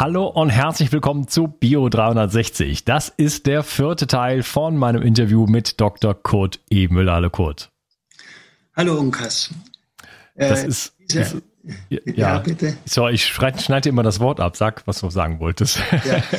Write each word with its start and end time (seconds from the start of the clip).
Hallo 0.00 0.28
und 0.28 0.48
herzlich 0.48 0.92
willkommen 0.92 1.28
zu 1.28 1.46
Bio 1.46 1.90
360. 1.90 2.86
Das 2.86 3.10
ist 3.14 3.44
der 3.44 3.62
vierte 3.62 4.06
Teil 4.06 4.42
von 4.42 4.78
meinem 4.78 5.02
Interview 5.02 5.44
mit 5.44 5.78
Dr. 5.78 6.14
Kurt 6.14 6.58
E. 6.70 6.88
Müller. 6.88 7.12
Hallo 7.12 7.28
Kurt. 7.28 7.70
Hallo 8.74 8.98
Unkas. 8.98 9.50
Das 10.34 10.64
äh, 10.64 10.68
ist, 10.68 10.94
ist 11.06 11.36
ja, 11.90 11.98
ja, 12.14 12.38
bitte. 12.38 12.78
So, 12.86 13.08
ich 13.08 13.26
schneide 13.26 13.90
immer 13.90 14.02
das 14.02 14.20
Wort 14.20 14.40
ab. 14.40 14.56
Sag, 14.56 14.86
was 14.86 15.00
du 15.00 15.10
sagen 15.10 15.38
wolltest. 15.38 15.78
Ja. 16.06 16.22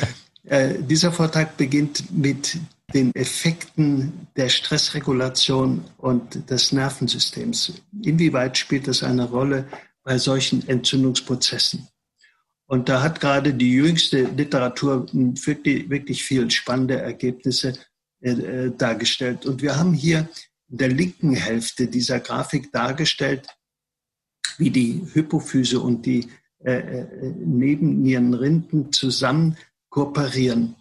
Äh, 0.44 0.82
dieser 0.82 1.12
Vortrag 1.12 1.56
beginnt 1.56 2.10
mit 2.10 2.58
den 2.92 3.14
Effekten 3.14 4.26
der 4.34 4.48
Stressregulation 4.48 5.84
und 5.98 6.50
des 6.50 6.72
Nervensystems. 6.72 7.74
Inwieweit 8.02 8.58
spielt 8.58 8.88
das 8.88 9.04
eine 9.04 9.30
Rolle 9.30 9.66
bei 10.02 10.18
solchen 10.18 10.66
Entzündungsprozessen? 10.68 11.86
Und 12.66 12.88
da 12.88 13.02
hat 13.02 13.20
gerade 13.20 13.54
die 13.54 13.72
jüngste 13.72 14.22
Literatur 14.22 15.06
wirklich, 15.12 15.90
wirklich 15.90 16.24
viel 16.24 16.50
spannende 16.50 17.00
Ergebnisse 17.00 17.74
äh, 18.20 18.30
äh 18.30 18.70
dargestellt. 18.76 19.46
Und 19.46 19.62
wir 19.62 19.76
haben 19.76 19.92
hier 19.92 20.28
in 20.70 20.78
der 20.78 20.88
linken 20.88 21.34
Hälfte 21.34 21.86
dieser 21.86 22.20
Grafik 22.20 22.72
dargestellt, 22.72 23.46
wie 24.58 24.70
die 24.70 25.02
Hypophyse 25.12 25.80
und 25.80 26.06
die 26.06 26.28
äh, 26.64 26.78
äh, 26.78 27.32
Nebennierenrinden 27.38 28.92
zusammen 28.92 29.56
kooperieren. 29.90 30.76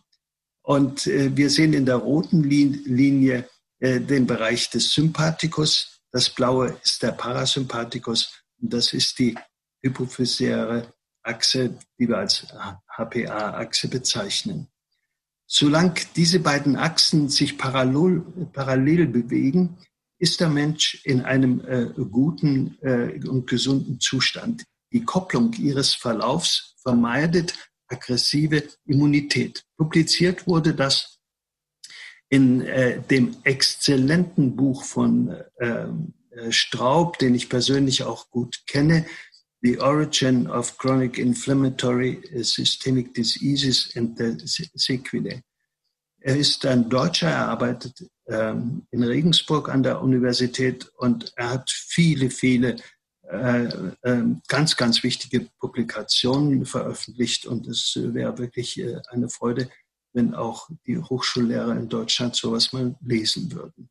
Und 0.61 1.07
äh, 1.07 1.35
wir 1.35 1.49
sehen 1.49 1.73
in 1.73 1.85
der 1.85 1.95
roten 1.95 2.43
Linie 2.43 3.49
äh, 3.79 3.99
den 3.99 4.27
Bereich 4.27 4.69
des 4.69 4.93
Sympathikus. 4.93 5.99
Das 6.11 6.29
blaue 6.29 6.77
ist 6.83 7.01
der 7.01 7.13
Parasympathikus 7.13 8.43
und 8.61 8.71
das 8.71 8.93
ist 8.93 9.17
die 9.17 9.35
hypophysäre 9.81 10.93
Achse, 11.23 11.77
die 11.99 12.07
wir 12.07 12.17
als 12.17 12.47
HPA-Achse 12.97 13.87
bezeichnen. 13.87 14.67
Solange 15.47 15.95
diese 16.15 16.39
beiden 16.39 16.75
Achsen 16.75 17.29
sich 17.29 17.57
parallel, 17.57 18.21
parallel 18.53 19.07
bewegen, 19.07 19.77
ist 20.17 20.39
der 20.39 20.49
Mensch 20.49 21.03
in 21.03 21.21
einem 21.21 21.61
äh, 21.61 21.87
guten 22.09 22.77
äh, 22.81 23.19
und 23.27 23.47
gesunden 23.47 23.99
Zustand. 23.99 24.63
Die 24.93 25.03
Kopplung 25.03 25.53
ihres 25.53 25.93
Verlaufs 25.93 26.75
vermeidet 26.81 27.53
aggressive 27.87 28.63
Immunität. 28.85 29.63
Publiziert 29.77 30.47
wurde 30.47 30.73
das 30.73 31.19
in 32.29 32.61
äh, 32.61 33.01
dem 33.01 33.35
exzellenten 33.43 34.55
Buch 34.55 34.83
von 34.85 35.35
ähm, 35.59 36.13
äh, 36.29 36.51
Straub, 36.51 37.17
den 37.19 37.35
ich 37.35 37.49
persönlich 37.49 38.03
auch 38.03 38.29
gut 38.29 38.63
kenne, 38.67 39.05
The 39.63 39.79
Origin 39.79 40.47
of 40.47 40.77
Chronic 40.77 41.19
Inflammatory 41.19 42.21
Systemic 42.43 43.13
Diseases 43.13 43.93
and 43.95 44.17
the 44.17 44.37
Sequelae. 44.75 45.43
Er 46.23 46.37
ist 46.37 46.65
ein 46.65 46.89
Deutscher, 46.89 47.29
er 47.29 47.49
arbeitet 47.49 48.07
ähm, 48.27 48.85
in 48.91 49.03
Regensburg 49.03 49.69
an 49.69 49.83
der 49.83 50.01
Universität 50.01 50.87
und 50.97 51.33
er 51.35 51.49
hat 51.49 51.69
viele, 51.71 52.29
viele 52.29 52.77
äh, 53.31 53.65
äh, 54.01 54.23
ganz, 54.47 54.75
ganz 54.75 55.03
wichtige 55.03 55.47
Publikationen 55.59 56.65
veröffentlicht 56.65 57.45
und 57.45 57.67
es 57.67 57.93
wäre 57.95 58.37
wirklich 58.37 58.79
äh, 58.79 58.99
eine 59.09 59.29
Freude, 59.29 59.69
wenn 60.13 60.35
auch 60.35 60.69
die 60.85 60.97
Hochschullehrer 60.97 61.75
in 61.75 61.87
Deutschland 61.89 62.35
sowas 62.35 62.73
mal 62.73 62.95
lesen 63.01 63.51
würden. 63.51 63.89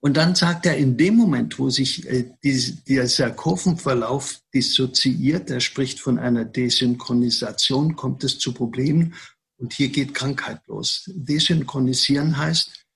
Und 0.00 0.16
dann 0.16 0.34
sagt 0.34 0.66
er, 0.66 0.76
in 0.76 0.96
dem 0.96 1.16
Moment, 1.16 1.58
wo 1.58 1.70
sich 1.70 2.06
äh, 2.06 2.30
dieser 2.42 3.30
Kurvenverlauf 3.30 4.40
dissoziiert, 4.52 5.50
er 5.50 5.60
spricht 5.60 6.00
von 6.00 6.18
einer 6.18 6.44
Desynchronisation, 6.44 7.96
kommt 7.96 8.22
es 8.24 8.38
zu 8.38 8.52
Problemen 8.52 9.14
und 9.56 9.72
hier 9.72 9.88
geht 9.88 10.14
Krankheit 10.14 10.60
los. 10.66 11.10
Desynchronisieren 11.14 12.36
heißt, 12.36 12.86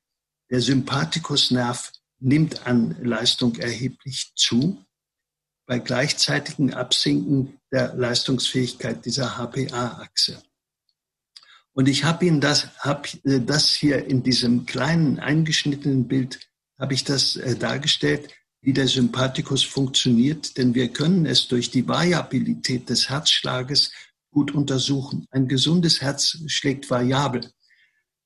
der 0.51 0.61
Sympathikusnerv 0.61 1.93
nimmt 2.19 2.67
an 2.67 2.97
Leistung 3.03 3.57
erheblich 3.57 4.33
zu 4.37 4.85
bei 5.67 5.79
gleichzeitigem 5.79 6.75
Absinken 6.75 7.61
der 7.73 7.95
Leistungsfähigkeit 7.95 9.05
dieser 9.07 9.39
HPA-Achse. 9.39 10.43
Und 11.73 11.89
ich 11.89 12.03
habe 12.03 12.27
Ihnen 12.27 12.41
das, 12.41 12.69
hab 12.81 13.07
äh, 13.25 13.41
das 13.41 13.73
hier 13.73 14.05
in 14.07 14.23
diesem 14.25 14.67
kleinen 14.67 15.21
eingeschnittenen 15.21 16.09
Bild, 16.09 16.50
habe 16.81 16.95
ich 16.95 17.05
das 17.05 17.37
äh, 17.37 17.55
dargestellt, 17.57 18.31
wie 18.63 18.73
der 18.73 18.89
Sympathikus 18.89 19.63
funktioniert, 19.63 20.57
denn 20.57 20.75
wir 20.75 20.89
können 20.89 21.27
es 21.27 21.49
durch 21.49 21.71
die 21.71 21.87
Variabilität 21.87 22.89
des 22.91 23.09
Herzschlages 23.09 23.93
gut 24.33 24.53
untersuchen. 24.55 25.27
Ein 25.31 25.49
gesundes 25.49 26.01
Herz 26.01 26.39
schlägt 26.47 26.91
variabel. 26.91 27.51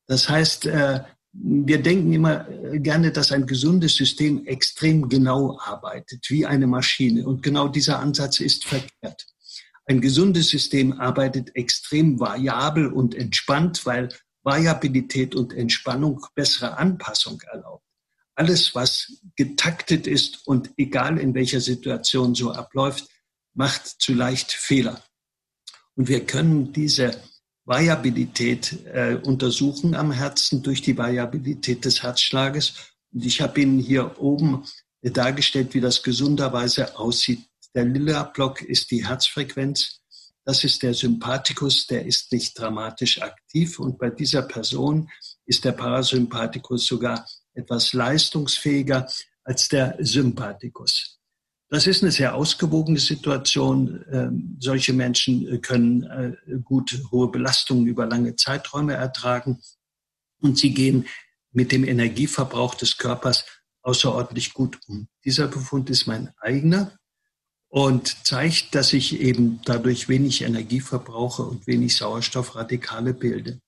Das 0.06 0.28
heißt, 0.28 0.66
äh, 0.66 1.00
wir 1.32 1.82
denken 1.82 2.12
immer 2.12 2.48
äh, 2.48 2.78
gerne, 2.78 3.10
dass 3.10 3.32
ein 3.32 3.46
gesundes 3.46 3.96
System 3.96 4.46
extrem 4.46 5.08
genau 5.08 5.58
arbeitet, 5.60 6.26
wie 6.30 6.46
eine 6.46 6.66
Maschine. 6.66 7.26
Und 7.26 7.42
genau 7.42 7.68
dieser 7.68 7.98
Ansatz 7.98 8.40
ist 8.40 8.64
verkehrt. 8.64 9.26
Ein 9.86 10.00
gesundes 10.00 10.48
System 10.48 10.98
arbeitet 10.98 11.54
extrem 11.56 12.18
variabel 12.18 12.86
und 12.86 13.14
entspannt, 13.14 13.84
weil 13.84 14.08
Variabilität 14.42 15.34
und 15.34 15.52
Entspannung 15.52 16.24
bessere 16.34 16.76
Anpassung 16.78 17.40
erlaubt. 17.52 17.83
Alles, 18.36 18.74
was 18.74 19.20
getaktet 19.36 20.06
ist 20.06 20.46
und 20.46 20.70
egal 20.76 21.18
in 21.18 21.34
welcher 21.34 21.60
Situation 21.60 22.34
so 22.34 22.52
abläuft, 22.52 23.06
macht 23.54 23.86
zu 23.86 24.12
leicht 24.12 24.52
Fehler. 24.52 25.02
Und 25.94 26.08
wir 26.08 26.26
können 26.26 26.72
diese 26.72 27.20
Variabilität 27.64 28.84
äh, 28.86 29.16
untersuchen 29.22 29.94
am 29.94 30.12
Herzen 30.12 30.62
durch 30.62 30.82
die 30.82 30.98
Variabilität 30.98 31.84
des 31.84 32.02
Herzschlages. 32.02 32.74
Und 33.12 33.24
ich 33.24 33.40
habe 33.40 33.60
Ihnen 33.60 33.78
hier 33.78 34.20
oben 34.20 34.64
äh, 35.00 35.10
dargestellt, 35.10 35.72
wie 35.74 35.80
das 35.80 36.02
gesunderweise 36.02 36.98
aussieht. 36.98 37.44
Der 37.74 37.84
lila 37.84 38.24
Block 38.24 38.62
ist 38.62 38.90
die 38.90 39.06
Herzfrequenz. 39.06 40.00
Das 40.44 40.62
ist 40.62 40.82
der 40.82 40.92
Sympathikus, 40.92 41.86
der 41.86 42.04
ist 42.04 42.30
nicht 42.32 42.58
dramatisch 42.58 43.22
aktiv. 43.22 43.78
Und 43.78 43.98
bei 43.98 44.10
dieser 44.10 44.42
Person 44.42 45.08
ist 45.46 45.64
der 45.64 45.72
Parasympathikus 45.72 46.86
sogar 46.86 47.26
etwas 47.54 47.92
leistungsfähiger 47.92 49.08
als 49.44 49.68
der 49.68 49.96
Sympathikus. 50.00 51.18
Das 51.70 51.86
ist 51.86 52.02
eine 52.02 52.12
sehr 52.12 52.34
ausgewogene 52.34 53.00
Situation. 53.00 54.04
Ähm, 54.12 54.56
solche 54.60 54.92
Menschen 54.92 55.60
können 55.60 56.04
äh, 56.04 56.58
gut 56.62 57.02
hohe 57.10 57.30
Belastungen 57.30 57.86
über 57.86 58.06
lange 58.06 58.36
Zeiträume 58.36 58.94
ertragen 58.94 59.60
und 60.40 60.58
sie 60.58 60.72
gehen 60.72 61.06
mit 61.52 61.72
dem 61.72 61.84
Energieverbrauch 61.84 62.74
des 62.74 62.96
Körpers 62.96 63.44
außerordentlich 63.82 64.54
gut 64.54 64.78
um. 64.86 65.08
Dieser 65.24 65.48
Befund 65.48 65.90
ist 65.90 66.06
mein 66.06 66.32
eigener 66.38 66.96
und 67.68 68.24
zeigt, 68.24 68.74
dass 68.74 68.92
ich 68.92 69.20
eben 69.20 69.60
dadurch 69.64 70.08
wenig 70.08 70.42
Energie 70.42 70.80
verbrauche 70.80 71.42
und 71.42 71.66
wenig 71.66 71.96
Sauerstoffradikale 71.96 73.14
bilde. 73.14 73.60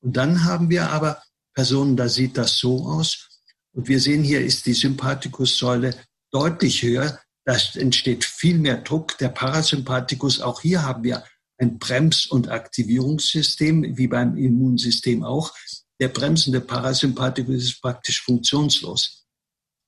Und 0.00 0.16
dann 0.16 0.44
haben 0.44 0.70
wir 0.70 0.90
aber 0.90 1.22
Personen, 1.52 1.96
da 1.96 2.08
sieht 2.08 2.38
das 2.38 2.58
so 2.58 2.86
aus. 2.86 3.29
Und 3.72 3.88
wir 3.88 4.00
sehen 4.00 4.24
hier 4.24 4.40
ist 4.40 4.66
die 4.66 4.74
Sympathikussäule 4.74 5.94
deutlich 6.30 6.82
höher. 6.82 7.20
Da 7.44 7.56
entsteht 7.74 8.24
viel 8.24 8.58
mehr 8.58 8.78
Druck. 8.78 9.18
Der 9.18 9.28
Parasympathikus, 9.28 10.40
auch 10.40 10.60
hier 10.60 10.82
haben 10.82 11.04
wir 11.04 11.24
ein 11.58 11.78
Brems- 11.78 12.26
und 12.26 12.48
Aktivierungssystem, 12.48 13.96
wie 13.96 14.08
beim 14.08 14.36
Immunsystem 14.36 15.22
auch. 15.22 15.54
Der 16.00 16.08
bremsende 16.08 16.60
Parasympathikus 16.60 17.56
ist 17.56 17.82
praktisch 17.82 18.22
funktionslos. 18.22 19.26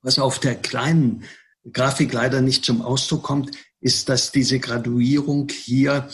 Was 0.02 0.18
auf 0.18 0.38
der 0.38 0.56
kleinen 0.56 1.24
Grafik 1.72 2.12
leider 2.12 2.40
nicht 2.40 2.64
zum 2.64 2.82
Ausdruck 2.82 3.22
kommt, 3.22 3.56
ist, 3.80 4.08
dass 4.08 4.32
diese 4.32 4.58
Graduierung 4.58 5.48
hier 5.48 6.08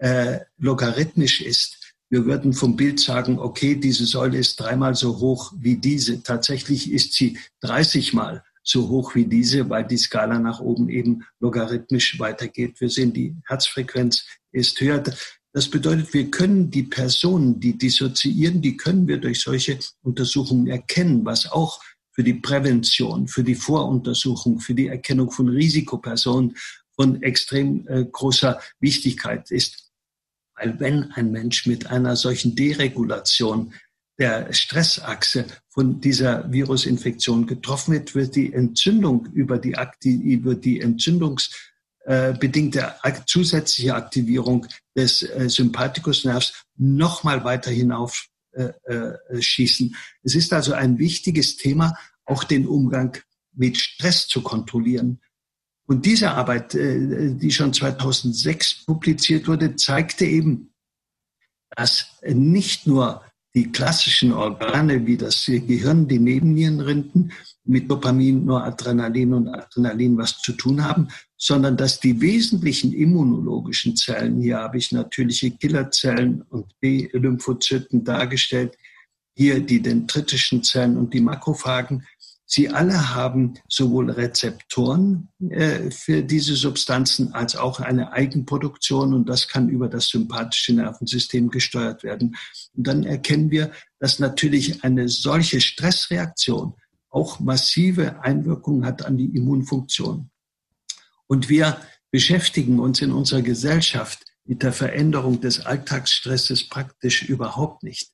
äh, 0.00 0.40
logarithmisch 0.56 1.40
ist. 1.40 1.83
Wir 2.14 2.26
würden 2.26 2.52
vom 2.52 2.76
Bild 2.76 3.00
sagen, 3.00 3.40
okay, 3.40 3.74
diese 3.74 4.06
Säule 4.06 4.38
ist 4.38 4.60
dreimal 4.60 4.94
so 4.94 5.18
hoch 5.18 5.52
wie 5.58 5.78
diese. 5.78 6.22
Tatsächlich 6.22 6.92
ist 6.92 7.12
sie 7.14 7.38
30 7.62 8.12
Mal 8.12 8.44
so 8.62 8.88
hoch 8.88 9.16
wie 9.16 9.24
diese, 9.24 9.68
weil 9.68 9.84
die 9.84 9.96
Skala 9.96 10.38
nach 10.38 10.60
oben 10.60 10.88
eben 10.90 11.24
logarithmisch 11.40 12.20
weitergeht. 12.20 12.80
Wir 12.80 12.88
sehen, 12.88 13.12
die 13.12 13.34
Herzfrequenz 13.46 14.26
ist 14.52 14.80
höher. 14.80 15.02
Das 15.52 15.68
bedeutet, 15.68 16.14
wir 16.14 16.30
können 16.30 16.70
die 16.70 16.84
Personen, 16.84 17.58
die 17.58 17.76
dissoziieren, 17.76 18.62
die 18.62 18.76
können 18.76 19.08
wir 19.08 19.18
durch 19.18 19.40
solche 19.40 19.80
Untersuchungen 20.02 20.68
erkennen, 20.68 21.24
was 21.24 21.50
auch 21.50 21.82
für 22.12 22.22
die 22.22 22.34
Prävention, 22.34 23.26
für 23.26 23.42
die 23.42 23.56
Voruntersuchung, 23.56 24.60
für 24.60 24.74
die 24.74 24.86
Erkennung 24.86 25.32
von 25.32 25.48
Risikopersonen 25.48 26.54
von 26.94 27.20
extrem 27.24 27.88
äh, 27.88 28.04
großer 28.04 28.60
Wichtigkeit 28.78 29.50
ist. 29.50 29.83
Weil 30.64 30.80
wenn 30.80 31.12
ein 31.12 31.30
Mensch 31.30 31.66
mit 31.66 31.88
einer 31.88 32.16
solchen 32.16 32.56
Deregulation 32.56 33.74
der 34.18 34.50
Stressachse 34.52 35.46
von 35.68 36.00
dieser 36.00 36.50
Virusinfektion 36.50 37.46
getroffen 37.46 37.92
wird, 37.92 38.14
wird 38.14 38.34
die 38.34 38.54
Entzündung 38.54 39.26
über 39.34 39.58
die, 39.58 39.76
über 40.06 40.54
die 40.54 40.80
entzündungsbedingte 40.80 42.94
äh, 43.02 43.12
zusätzliche 43.26 43.94
Aktivierung 43.94 44.66
des 44.96 45.22
äh, 45.22 45.50
Sympathikusnervs 45.50 46.64
nochmal 46.76 47.44
weiter 47.44 47.70
hinauf 47.70 48.28
äh, 48.52 48.70
äh. 48.84 49.18
Es 50.22 50.34
ist 50.34 50.54
also 50.54 50.72
ein 50.72 50.98
wichtiges 50.98 51.58
Thema, 51.58 51.92
auch 52.24 52.44
den 52.44 52.66
Umgang 52.66 53.18
mit 53.52 53.76
Stress 53.76 54.28
zu 54.28 54.40
kontrollieren. 54.42 55.20
Und 55.86 56.06
diese 56.06 56.30
Arbeit, 56.30 56.74
äh, 56.74 57.34
die 57.34 57.50
schon 57.50 57.72
2006 57.72 58.84
publiziert 58.86 59.46
wurde, 59.48 59.76
zeigte 59.76 60.24
eben, 60.24 60.72
dass 61.76 62.06
nicht 62.22 62.86
nur 62.86 63.22
die 63.54 63.70
klassischen 63.70 64.32
Organe 64.32 65.06
wie 65.06 65.16
das 65.16 65.46
Gehirn, 65.46 66.08
die 66.08 66.18
Nebennierenrinden 66.18 67.32
mit 67.64 67.88
Dopamin, 67.88 68.44
Noradrenalin 68.44 69.32
und 69.32 69.48
Adrenalin 69.48 70.18
was 70.18 70.38
zu 70.38 70.52
tun 70.52 70.84
haben, 70.84 71.08
sondern 71.36 71.76
dass 71.76 72.00
die 72.00 72.20
wesentlichen 72.20 72.92
immunologischen 72.92 73.96
Zellen, 73.96 74.40
hier 74.40 74.58
habe 74.58 74.78
ich 74.78 74.90
natürliche 74.90 75.52
Killerzellen 75.52 76.42
und 76.42 76.66
B-Lymphozyten 76.80 78.02
dargestellt, 78.02 78.76
hier 79.36 79.60
die 79.60 79.80
dendritischen 79.80 80.62
Zellen 80.62 80.96
und 80.96 81.14
die 81.14 81.20
Makrophagen, 81.20 82.04
Sie 82.54 82.68
alle 82.68 83.16
haben 83.16 83.54
sowohl 83.68 84.12
Rezeptoren 84.12 85.28
äh, 85.40 85.90
für 85.90 86.22
diese 86.22 86.54
Substanzen 86.54 87.34
als 87.34 87.56
auch 87.56 87.80
eine 87.80 88.12
Eigenproduktion 88.12 89.12
und 89.12 89.28
das 89.28 89.48
kann 89.48 89.68
über 89.68 89.88
das 89.88 90.06
sympathische 90.06 90.72
Nervensystem 90.72 91.50
gesteuert 91.50 92.04
werden. 92.04 92.36
Und 92.76 92.86
dann 92.86 93.02
erkennen 93.02 93.50
wir, 93.50 93.72
dass 93.98 94.20
natürlich 94.20 94.84
eine 94.84 95.08
solche 95.08 95.60
Stressreaktion 95.60 96.74
auch 97.10 97.40
massive 97.40 98.22
Einwirkungen 98.22 98.86
hat 98.86 99.04
an 99.04 99.16
die 99.16 99.34
Immunfunktion. 99.34 100.30
Und 101.26 101.48
wir 101.48 101.80
beschäftigen 102.12 102.78
uns 102.78 103.02
in 103.02 103.10
unserer 103.10 103.42
Gesellschaft 103.42 104.22
mit 104.44 104.62
der 104.62 104.72
Veränderung 104.72 105.40
des 105.40 105.66
Alltagsstresses 105.66 106.68
praktisch 106.68 107.24
überhaupt 107.24 107.82
nicht. 107.82 108.13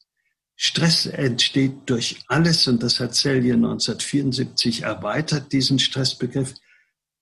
Stress 0.63 1.07
entsteht 1.07 1.89
durch 1.89 2.23
alles 2.27 2.69
und 2.69 2.83
das 2.83 3.01
hat 3.01 3.15
Selye 3.15 3.55
1974 3.55 4.83
erweitert, 4.83 5.55
diesen 5.55 5.79
Stressbegriff. 5.79 6.53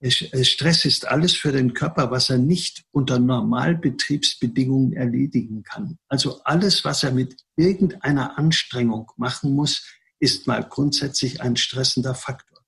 Stress 0.02 0.85
ist 0.85 1.06
alles 1.06 1.35
für 1.37 1.52
den 1.52 1.73
Körper, 1.73 2.11
was 2.11 2.31
er 2.31 2.38
nicht 2.38 2.82
unter 2.90 3.20
Normalbetriebsbedingungen 3.20 4.93
erledigen 4.93 5.62
kann. 5.62 5.99
Also 6.08 6.43
alles, 6.43 6.85
was 6.85 7.05
er 7.05 7.12
mit 7.12 7.37
irgendeiner 7.55 8.37
Anstrengung 8.38 9.12
machen 9.17 9.55
muss, 9.55 9.87
ist 10.19 10.49
mal 10.49 10.64
grundsätzlich 10.64 11.40
ein 11.40 11.56
stressender 11.56 12.17
Faktor. 12.17 12.58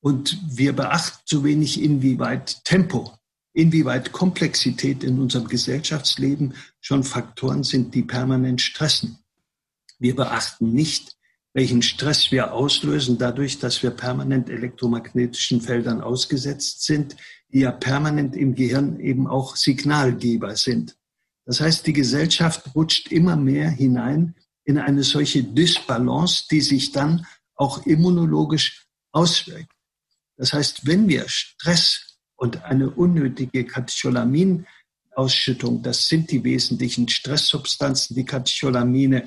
Und 0.00 0.36
wir 0.50 0.72
beachten 0.74 1.22
zu 1.26 1.44
wenig, 1.44 1.80
inwieweit 1.80 2.64
Tempo, 2.64 3.16
inwieweit 3.52 4.10
Komplexität 4.10 5.04
in 5.04 5.20
unserem 5.20 5.46
Gesellschaftsleben 5.46 6.54
schon 6.80 7.04
Faktoren 7.04 7.62
sind, 7.62 7.94
die 7.94 8.02
permanent 8.02 8.60
stressen. 8.60 9.20
Wir 10.00 10.16
beachten 10.16 10.72
nicht, 10.72 11.16
welchen 11.52 11.82
Stress 11.82 12.32
wir 12.32 12.54
auslösen 12.54 13.18
dadurch, 13.18 13.58
dass 13.58 13.82
wir 13.82 13.90
permanent 13.90 14.48
elektromagnetischen 14.48 15.60
Feldern 15.60 16.00
ausgesetzt 16.00 16.84
sind, 16.84 17.16
die 17.52 17.60
ja 17.60 17.70
permanent 17.70 18.34
im 18.34 18.54
Gehirn 18.54 18.98
eben 18.98 19.26
auch 19.26 19.56
Signalgeber 19.56 20.56
sind. 20.56 20.96
Das 21.44 21.60
heißt, 21.60 21.86
die 21.86 21.92
Gesellschaft 21.92 22.74
rutscht 22.74 23.12
immer 23.12 23.36
mehr 23.36 23.68
hinein 23.68 24.34
in 24.64 24.78
eine 24.78 25.02
solche 25.02 25.44
Dysbalance, 25.44 26.46
die 26.50 26.62
sich 26.62 26.92
dann 26.92 27.26
auch 27.54 27.84
immunologisch 27.84 28.86
auswirkt. 29.12 29.70
Das 30.36 30.54
heißt, 30.54 30.86
wenn 30.86 31.08
wir 31.08 31.28
Stress 31.28 32.16
und 32.36 32.64
eine 32.64 32.88
unnötige 32.88 33.66
Katecholaminausschüttung, 33.66 35.82
das 35.82 36.08
sind 36.08 36.30
die 36.30 36.42
wesentlichen 36.42 37.06
Stresssubstanzen, 37.08 38.16
die 38.16 38.24
Katecholamine, 38.24 39.26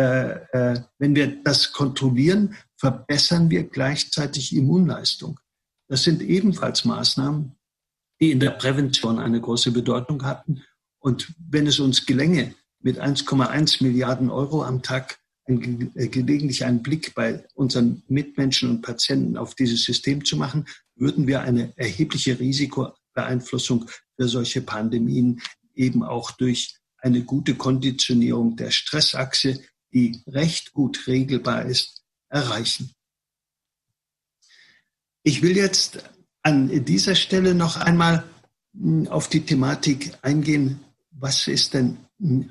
wenn 0.00 1.16
wir 1.16 1.42
das 1.42 1.72
kontrollieren, 1.72 2.54
verbessern 2.76 3.50
wir 3.50 3.64
gleichzeitig 3.64 4.54
Immunleistung. 4.54 5.40
Das 5.88 6.02
sind 6.02 6.22
ebenfalls 6.22 6.84
Maßnahmen, 6.84 7.56
die 8.20 8.30
in 8.30 8.40
der 8.40 8.50
Prävention 8.50 9.18
eine 9.18 9.40
große 9.40 9.72
Bedeutung 9.72 10.24
hatten. 10.24 10.62
Und 10.98 11.32
wenn 11.38 11.66
es 11.66 11.80
uns 11.80 12.06
gelänge, 12.06 12.54
mit 12.80 13.00
1,1 13.00 13.82
Milliarden 13.82 14.30
Euro 14.30 14.62
am 14.62 14.82
Tag 14.82 15.18
ein, 15.46 15.90
äh, 15.96 16.08
gelegentlich 16.08 16.64
einen 16.64 16.82
Blick 16.82 17.14
bei 17.14 17.44
unseren 17.54 18.02
Mitmenschen 18.08 18.70
und 18.70 18.82
Patienten 18.82 19.36
auf 19.36 19.54
dieses 19.54 19.84
System 19.84 20.24
zu 20.24 20.36
machen, 20.36 20.66
würden 20.94 21.26
wir 21.26 21.40
eine 21.40 21.72
erhebliche 21.76 22.38
Risikobeeinflussung 22.38 23.86
für 24.16 24.28
solche 24.28 24.60
Pandemien 24.60 25.40
eben 25.74 26.02
auch 26.02 26.32
durch 26.32 26.76
eine 26.98 27.22
gute 27.22 27.54
Konditionierung 27.54 28.56
der 28.56 28.70
Stressachse 28.70 29.60
die 29.92 30.22
recht 30.26 30.72
gut 30.72 31.06
regelbar 31.06 31.64
ist, 31.64 32.04
erreichen. 32.28 32.92
Ich 35.22 35.42
will 35.42 35.56
jetzt 35.56 35.98
an 36.42 36.84
dieser 36.84 37.14
Stelle 37.14 37.54
noch 37.54 37.76
einmal 37.76 38.24
hm, 38.72 39.08
auf 39.08 39.28
die 39.28 39.44
Thematik 39.44 40.12
eingehen, 40.22 40.80
was 41.10 41.46
ist 41.48 41.74
denn 41.74 41.98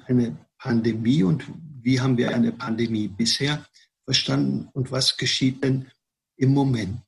eine 0.05 0.37
Pandemie 0.57 1.23
und 1.23 1.45
wie 1.81 1.99
haben 1.99 2.17
wir 2.17 2.33
eine 2.33 2.51
Pandemie 2.51 3.07
bisher 3.07 3.65
verstanden 4.03 4.69
und 4.73 4.91
was 4.91 5.17
geschieht 5.17 5.63
denn 5.63 5.89
im 6.35 6.53
Moment. 6.53 7.01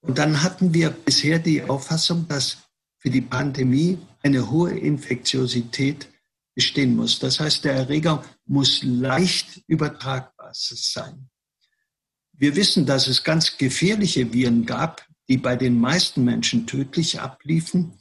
Und 0.00 0.18
dann 0.18 0.42
hatten 0.42 0.72
wir 0.74 0.90
bisher 0.90 1.38
die 1.38 1.62
Auffassung, 1.62 2.26
dass 2.28 2.58
für 2.98 3.10
die 3.10 3.20
Pandemie 3.20 3.98
eine 4.22 4.50
hohe 4.50 4.78
Infektiosität 4.78 6.08
bestehen 6.58 6.96
muss. 6.96 7.20
Das 7.20 7.38
heißt, 7.38 7.64
der 7.64 7.74
Erreger 7.74 8.24
muss 8.44 8.82
leicht 8.82 9.62
übertragbar 9.68 10.50
sein. 10.52 11.30
Wir 12.32 12.56
wissen, 12.56 12.84
dass 12.84 13.06
es 13.06 13.22
ganz 13.22 13.58
gefährliche 13.58 14.32
Viren 14.32 14.66
gab, 14.66 15.06
die 15.28 15.36
bei 15.36 15.54
den 15.54 15.78
meisten 15.78 16.24
Menschen 16.24 16.66
tödlich 16.66 17.20
abliefen, 17.20 17.96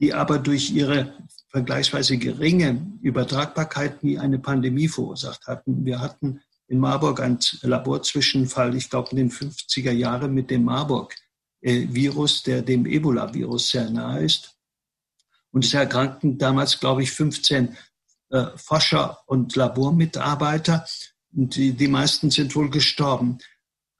die 0.00 0.12
aber 0.12 0.38
durch 0.38 0.70
ihre 0.70 1.16
vergleichsweise 1.48 2.18
geringe 2.18 2.92
Übertragbarkeit 3.00 4.04
nie 4.04 4.18
eine 4.18 4.38
Pandemie 4.38 4.88
verursacht 4.88 5.46
hatten. 5.46 5.86
Wir 5.86 6.02
hatten 6.02 6.42
in 6.68 6.80
Marburg 6.80 7.20
einen 7.20 7.38
Laborzwischenfall, 7.62 8.76
ich 8.76 8.90
glaube 8.90 9.12
in 9.12 9.16
den 9.16 9.30
50er 9.30 9.92
Jahren 9.92 10.34
mit 10.34 10.50
dem 10.50 10.64
Marburg-Virus, 10.64 12.42
der 12.42 12.60
dem 12.60 12.84
Ebola-Virus 12.84 13.70
sehr 13.70 13.88
nahe 13.88 14.26
ist. 14.26 14.58
Und 15.52 15.64
es 15.64 15.72
erkrankten 15.72 16.36
damals, 16.36 16.78
glaube 16.80 17.02
ich, 17.02 17.12
15 17.12 17.74
äh, 18.34 18.46
Forscher 18.56 19.20
und 19.26 19.54
Labormitarbeiter. 19.54 20.84
Und 21.32 21.54
die, 21.54 21.72
die 21.72 21.86
meisten 21.86 22.32
sind 22.32 22.56
wohl 22.56 22.68
gestorben. 22.68 23.38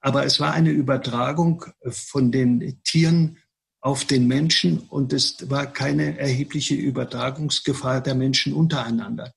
Aber 0.00 0.26
es 0.26 0.40
war 0.40 0.52
eine 0.52 0.70
Übertragung 0.70 1.64
von 1.88 2.32
den 2.32 2.82
Tieren 2.82 3.38
auf 3.80 4.04
den 4.04 4.26
Menschen 4.26 4.80
und 4.80 5.12
es 5.12 5.48
war 5.50 5.66
keine 5.66 6.18
erhebliche 6.18 6.74
Übertragungsgefahr 6.74 8.00
der 8.00 8.16
Menschen 8.16 8.54
untereinander. 8.54 9.32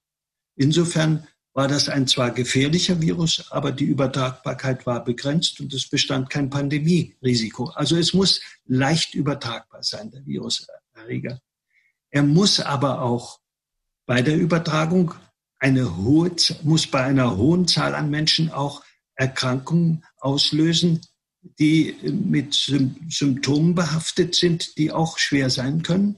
Insofern 0.56 1.27
war 1.54 1.68
das 1.68 1.89
ein 1.89 2.08
zwar 2.08 2.32
gefährlicher 2.32 3.00
Virus, 3.00 3.51
aber 3.51 3.72
die 3.72 3.86
Übertragbarkeit 3.86 4.88
war 4.88 5.04
begrenzt 5.04 5.60
und 5.60 5.74
es 5.74 5.88
bestand 5.88 6.32
kein 6.32 6.50
Pandemierisiko. 6.50 7.66
Also 7.75 7.98
es 7.98 8.13
muss 8.13 8.42
leicht 8.66 9.13
übertragbar 9.13 9.84
sein, 9.84 10.10
der 10.10 10.25
Viruserreger. 10.25 11.39
Er 12.10 12.24
muss 12.24 12.60
aber 12.60 13.04
auch 13.04 13.39
bei 14.08 14.24
der 14.24 14.38
Übertragung 14.38 15.14
eine 15.60 15.98
hohe, 15.98 16.32
muss 16.64 16.88
bei 16.88 17.04
einer 17.04 17.38
hohen 17.38 17.68
Zahl 17.68 17.94
an 17.94 18.10
Menschen 18.10 18.52
auch 18.52 18.84
Erkrankungen 19.16 20.04
auslösen, 20.20 21.02
die 21.60 21.96
mit 22.02 22.54
Symptomen 22.54 23.76
behaftet 23.76 24.36
sind, 24.36 24.78
die 24.78 24.92
auch 24.92 25.18
schwer 25.18 25.50
sein 25.50 25.84
können. 25.84 26.18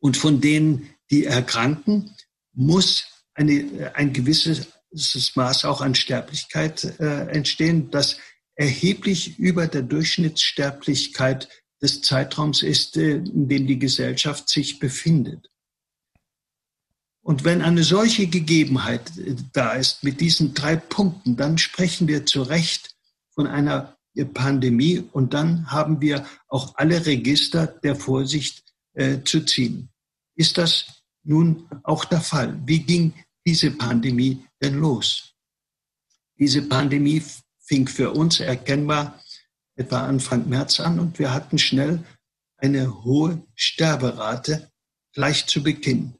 Und 0.00 0.16
von 0.16 0.40
denen, 0.40 0.90
die 1.10 1.24
erkranken, 1.24 2.14
muss 2.52 3.04
eine, 3.34 3.92
ein 3.94 4.12
gewisses 4.12 5.36
Maß 5.36 5.64
auch 5.64 5.80
an 5.80 5.94
Sterblichkeit 5.94 6.84
äh, 7.00 7.26
entstehen, 7.28 7.90
das 7.90 8.18
erheblich 8.54 9.38
über 9.38 9.66
der 9.66 9.82
Durchschnittssterblichkeit 9.82 11.48
des 11.80 12.02
Zeitraums 12.02 12.62
ist, 12.62 12.96
äh, 12.96 13.16
in 13.16 13.48
dem 13.48 13.66
die 13.66 13.78
Gesellschaft 13.78 14.48
sich 14.48 14.78
befindet. 14.78 15.49
Und 17.22 17.44
wenn 17.44 17.62
eine 17.62 17.84
solche 17.84 18.26
Gegebenheit 18.26 19.16
äh, 19.18 19.34
da 19.52 19.72
ist 19.72 20.02
mit 20.04 20.20
diesen 20.20 20.54
drei 20.54 20.76
Punkten, 20.76 21.36
dann 21.36 21.58
sprechen 21.58 22.08
wir 22.08 22.26
zu 22.26 22.42
Recht 22.42 22.94
von 23.34 23.46
einer 23.46 23.96
Pandemie 24.34 24.98
und 25.12 25.34
dann 25.34 25.70
haben 25.70 26.00
wir 26.00 26.26
auch 26.48 26.74
alle 26.76 27.06
Register 27.06 27.66
der 27.66 27.94
Vorsicht 27.94 28.64
äh, 28.94 29.22
zu 29.22 29.44
ziehen. 29.44 29.88
Ist 30.34 30.58
das 30.58 31.04
nun 31.22 31.68
auch 31.84 32.04
der 32.04 32.20
Fall? 32.20 32.60
Wie 32.66 32.80
ging 32.80 33.14
diese 33.46 33.70
Pandemie 33.70 34.44
denn 34.60 34.80
los? 34.80 35.34
Diese 36.38 36.62
Pandemie 36.62 37.22
fing 37.60 37.86
für 37.86 38.10
uns 38.10 38.40
erkennbar 38.40 39.20
etwa 39.76 40.06
Anfang 40.06 40.48
März 40.48 40.80
an 40.80 40.98
und 40.98 41.18
wir 41.18 41.32
hatten 41.32 41.58
schnell 41.58 42.04
eine 42.56 43.04
hohe 43.04 43.42
Sterberate 43.54 44.70
gleich 45.12 45.46
zu 45.46 45.62
Beginn. 45.62 46.14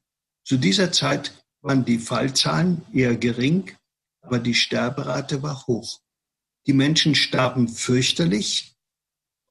Zu 0.51 0.57
dieser 0.57 0.91
Zeit 0.91 1.33
waren 1.63 1.85
die 1.85 1.99
Fallzahlen 1.99 2.83
eher 2.93 3.15
gering, 3.15 3.71
aber 4.21 4.41
die 4.41 4.55
Sterberate 4.55 5.45
war 5.45 5.65
hoch. 5.69 6.01
Die 6.67 6.73
Menschen 6.73 7.15
starben 7.15 7.69
fürchterlich 7.69 8.75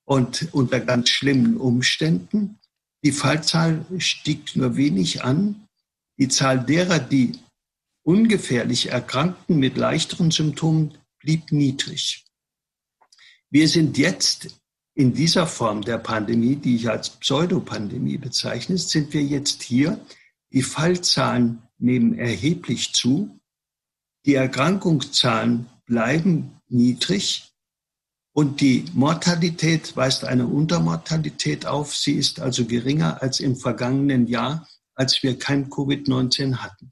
und 0.04 0.50
unter 0.52 0.82
ganz 0.82 1.08
schlimmen 1.08 1.56
Umständen. 1.56 2.60
Die 3.06 3.14
Fallzahl 3.14 3.86
stieg 4.00 4.58
nur 4.58 4.76
wenig 4.76 5.24
an. 5.24 5.70
Die 6.18 6.28
Zahl 6.28 6.66
derer, 6.66 7.00
die 7.00 7.40
ungefährlich 8.04 8.90
erkrankten 8.90 9.58
mit 9.58 9.78
leichteren 9.78 10.32
Symptomen, 10.32 10.98
blieb 11.20 11.54
niedrig. 11.54 12.26
Wir 13.50 13.70
sind 13.70 13.98
jetzt 13.98 14.60
in 14.96 15.14
dieser 15.14 15.48
Form 15.48 15.82
der 15.82 16.00
Pandemie, 16.00 16.58
die 16.58 16.76
ich 16.76 16.90
als 16.90 17.12
Pseudopandemie 17.12 18.18
bezeichne, 18.18 18.78
sind 18.78 19.14
wir 19.14 19.24
jetzt 19.24 19.64
hier. 19.64 19.98
Die 20.52 20.64
Fallzahlen 20.64 21.62
nehmen 21.78 22.18
erheblich 22.18 22.94
zu. 22.94 23.40
Die 24.26 24.36
Erkrankungszahlen 24.36 25.68
bleiben 25.86 26.60
niedrig 26.68 27.52
und 28.34 28.62
die 28.62 28.86
Mortalität 28.94 29.96
weist 29.96 30.24
eine 30.24 30.48
Untermortalität 30.48 31.66
auf. 31.66 31.96
Sie 31.96 32.14
ist 32.14 32.40
also 32.40 32.66
geringer 32.66 33.22
als 33.22 33.40
im 33.40 33.56
vergangenen 33.56 34.28
Jahr, 34.28 34.68
als 34.96 35.24
wir 35.24 35.38
kein 35.38 35.70
Covid-19 35.70 36.58
hatten. 36.58 36.92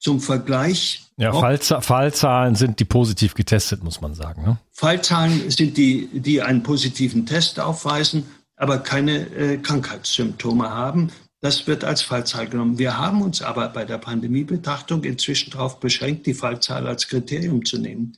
Zum 0.00 0.20
Vergleich. 0.20 1.10
Ja, 1.16 1.32
Fallza 1.32 1.80
Fallzahlen 1.80 2.54
sind 2.54 2.78
die 2.78 2.84
positiv 2.84 3.34
getestet, 3.34 3.82
muss 3.82 4.00
man 4.00 4.14
sagen. 4.14 4.42
Ne? 4.42 4.58
Fallzahlen 4.70 5.50
sind 5.50 5.76
die, 5.76 6.08
die 6.12 6.40
einen 6.40 6.62
positiven 6.62 7.26
Test 7.26 7.58
aufweisen, 7.58 8.24
aber 8.54 8.78
keine 8.78 9.28
äh, 9.34 9.58
Krankheitssymptome 9.58 10.70
haben. 10.70 11.10
Das 11.40 11.66
wird 11.68 11.84
als 11.84 12.02
Fallzahl 12.02 12.48
genommen. 12.48 12.78
Wir 12.78 12.98
haben 12.98 13.22
uns 13.22 13.42
aber 13.42 13.68
bei 13.68 13.84
der 13.84 13.98
Pandemiebetrachtung 13.98 15.04
inzwischen 15.04 15.50
darauf 15.50 15.78
beschränkt, 15.78 16.26
die 16.26 16.34
Fallzahl 16.34 16.86
als 16.86 17.06
Kriterium 17.06 17.64
zu 17.64 17.78
nehmen. 17.78 18.16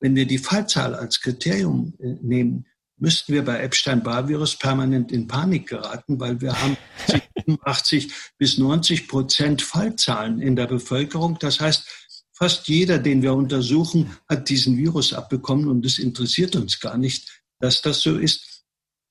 Wenn 0.00 0.14
wir 0.14 0.26
die 0.26 0.38
Fallzahl 0.38 0.94
als 0.94 1.20
Kriterium 1.20 1.94
äh, 1.98 2.14
nehmen, 2.22 2.66
müssten 2.96 3.32
wir 3.32 3.44
bei 3.44 3.58
Epstein-Barr-Virus 3.58 4.56
permanent 4.56 5.10
in 5.10 5.26
Panik 5.26 5.68
geraten, 5.68 6.20
weil 6.20 6.40
wir 6.40 6.60
haben 6.60 6.76
80 7.62 8.12
bis 8.38 8.56
90 8.58 9.08
Prozent 9.08 9.62
Fallzahlen 9.62 10.40
in 10.40 10.54
der 10.54 10.66
Bevölkerung. 10.66 11.38
Das 11.40 11.60
heißt, 11.60 11.84
fast 12.32 12.68
jeder, 12.68 12.98
den 12.98 13.22
wir 13.22 13.34
untersuchen, 13.34 14.16
hat 14.28 14.48
diesen 14.48 14.76
Virus 14.76 15.12
abbekommen 15.12 15.68
und 15.68 15.84
es 15.84 15.98
interessiert 15.98 16.54
uns 16.54 16.78
gar 16.78 16.96
nicht, 16.96 17.42
dass 17.58 17.82
das 17.82 18.00
so 18.00 18.16
ist. 18.16 18.53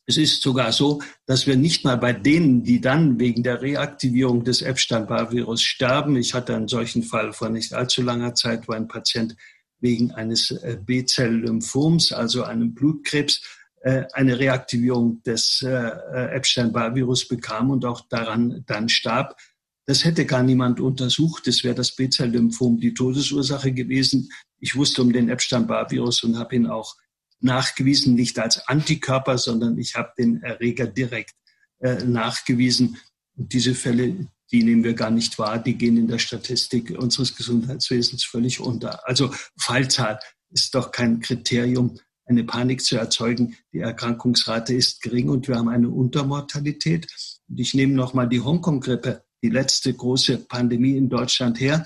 Es 0.05 0.17
ist 0.17 0.41
sogar 0.41 0.73
so, 0.73 1.01
dass 1.25 1.47
wir 1.47 1.55
nicht 1.55 1.85
mal 1.85 1.97
bei 1.97 2.11
denen, 2.11 2.63
die 2.63 2.81
dann 2.81 3.19
wegen 3.19 3.41
der 3.41 3.61
Reaktivierung 3.61 4.43
des 4.43 4.61
Epstein-Barr-Virus 4.61 5.61
sterben, 5.61 6.17
ich 6.17 6.33
hatte 6.33 6.55
einen 6.55 6.67
solchen 6.67 7.03
Fall 7.03 7.31
vor 7.31 7.49
nicht 7.49 7.73
allzu 7.73 8.01
langer 8.01 8.35
Zeit, 8.35 8.67
wo 8.67 8.73
ein 8.73 8.89
Patient 8.89 9.35
wegen 9.79 10.11
eines 10.11 10.51
äh, 10.51 10.77
B-Zell-Lymphoms, 10.83 12.11
also 12.11 12.43
einem 12.43 12.73
Blutkrebs, 12.73 13.41
äh, 13.81 14.05
eine 14.13 14.39
Reaktivierung 14.39 15.21
des 15.23 15.61
äh, 15.61 15.91
Epstein-Barr-Virus 16.35 17.27
bekam 17.27 17.69
und 17.69 17.85
auch 17.85 18.01
daran 18.09 18.63
dann 18.65 18.89
starb. 18.89 19.37
Das 19.85 20.05
hätte 20.05 20.25
gar 20.25 20.43
niemand 20.43 20.79
untersucht. 20.79 21.47
Das 21.47 21.63
wäre 21.63 21.75
das 21.75 21.95
B-Zell-Lymphom 21.95 22.79
die 22.79 22.93
Todesursache 22.93 23.73
gewesen. 23.73 24.29
Ich 24.59 24.75
wusste 24.75 25.01
um 25.01 25.11
den 25.11 25.29
Epstein-Barr-Virus 25.29 26.23
und 26.23 26.37
habe 26.37 26.55
ihn 26.55 26.67
auch 26.67 26.95
nachgewiesen, 27.43 28.15
nicht 28.15 28.39
als 28.39 28.67
Antikörper, 28.67 29.37
sondern 29.37 29.77
ich 29.77 29.95
habe 29.95 30.13
den 30.17 30.41
Erreger 30.41 30.87
direkt 30.87 31.35
äh, 31.79 32.03
nachgewiesen. 32.03 32.97
Und 33.35 33.53
diese 33.53 33.75
Fälle, 33.75 34.27
die 34.51 34.63
nehmen 34.63 34.83
wir 34.83 34.93
gar 34.93 35.11
nicht 35.11 35.37
wahr, 35.39 35.59
die 35.59 35.75
gehen 35.75 35.97
in 35.97 36.07
der 36.07 36.19
Statistik 36.19 36.91
unseres 36.97 37.35
Gesundheitswesens 37.35 38.23
völlig 38.23 38.59
unter. 38.59 39.07
Also 39.07 39.33
Fallzahl 39.59 40.19
ist 40.49 40.75
doch 40.75 40.91
kein 40.91 41.19
Kriterium, 41.19 41.99
eine 42.25 42.43
Panik 42.43 42.81
zu 42.81 42.95
erzeugen. 42.97 43.57
Die 43.73 43.79
Erkrankungsrate 43.79 44.73
ist 44.73 45.01
gering 45.01 45.29
und 45.29 45.47
wir 45.47 45.55
haben 45.55 45.69
eine 45.69 45.89
Untermortalität. 45.89 47.07
Und 47.49 47.59
ich 47.59 47.73
nehme 47.73 47.93
nochmal 47.93 48.29
die 48.29 48.41
Hongkong-Grippe, 48.41 49.23
die 49.41 49.49
letzte 49.49 49.93
große 49.93 50.37
Pandemie 50.37 50.95
in 50.95 51.09
Deutschland 51.09 51.59
her. 51.59 51.85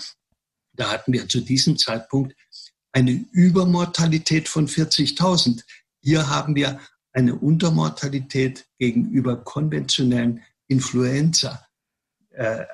Da 0.74 0.92
hatten 0.92 1.12
wir 1.12 1.28
zu 1.28 1.42
diesem 1.42 1.78
Zeitpunkt 1.78 2.36
eine 2.98 3.12
Übermortalität 3.32 4.50
von 4.50 4.68
40.000. 4.68 5.62
Hier 6.02 6.28
haben 6.32 6.56
wir 6.56 6.80
eine 7.14 7.36
Untermortalität 7.36 8.66
gegenüber 8.80 9.38
konventionellen 9.38 10.42
Influenza. 10.68 11.64
Äh, 12.32 12.66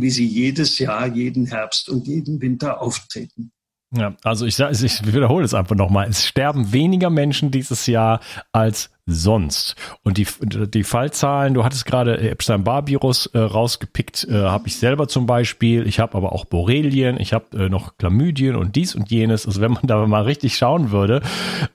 wie 0.00 0.10
sie 0.10 0.26
jedes 0.26 0.80
Jahr, 0.80 1.06
jeden 1.06 1.46
Herbst 1.46 1.88
und 1.88 2.08
jeden 2.08 2.40
Winter 2.40 2.80
auftreten. 2.80 3.52
Ja, 3.94 4.16
also 4.24 4.46
ich, 4.46 4.58
ich 4.58 5.06
wiederhole 5.06 5.44
es 5.44 5.54
einfach 5.54 5.76
nochmal. 5.76 6.08
Es 6.08 6.24
sterben 6.24 6.72
weniger 6.72 7.10
Menschen 7.10 7.52
dieses 7.52 7.86
Jahr 7.86 8.20
als 8.50 8.90
sonst. 9.06 9.74
Und 10.04 10.16
die, 10.16 10.26
die 10.40 10.84
Fallzahlen, 10.84 11.54
du 11.54 11.64
hattest 11.64 11.86
gerade 11.86 12.18
Epstein-Barr-Virus 12.18 13.26
äh, 13.26 13.38
rausgepickt, 13.38 14.28
äh, 14.30 14.34
habe 14.34 14.68
ich 14.68 14.76
selber 14.76 15.08
zum 15.08 15.26
Beispiel. 15.26 15.88
Ich 15.88 15.98
habe 15.98 16.16
aber 16.16 16.32
auch 16.32 16.44
Borrelien, 16.44 17.18
ich 17.18 17.32
habe 17.32 17.64
äh, 17.64 17.68
noch 17.68 17.96
Chlamydien 17.98 18.54
und 18.54 18.76
dies 18.76 18.94
und 18.94 19.10
jenes. 19.10 19.46
Also 19.46 19.60
wenn 19.60 19.72
man 19.72 19.82
da 19.86 20.06
mal 20.06 20.22
richtig 20.22 20.56
schauen 20.56 20.92
würde, 20.92 21.20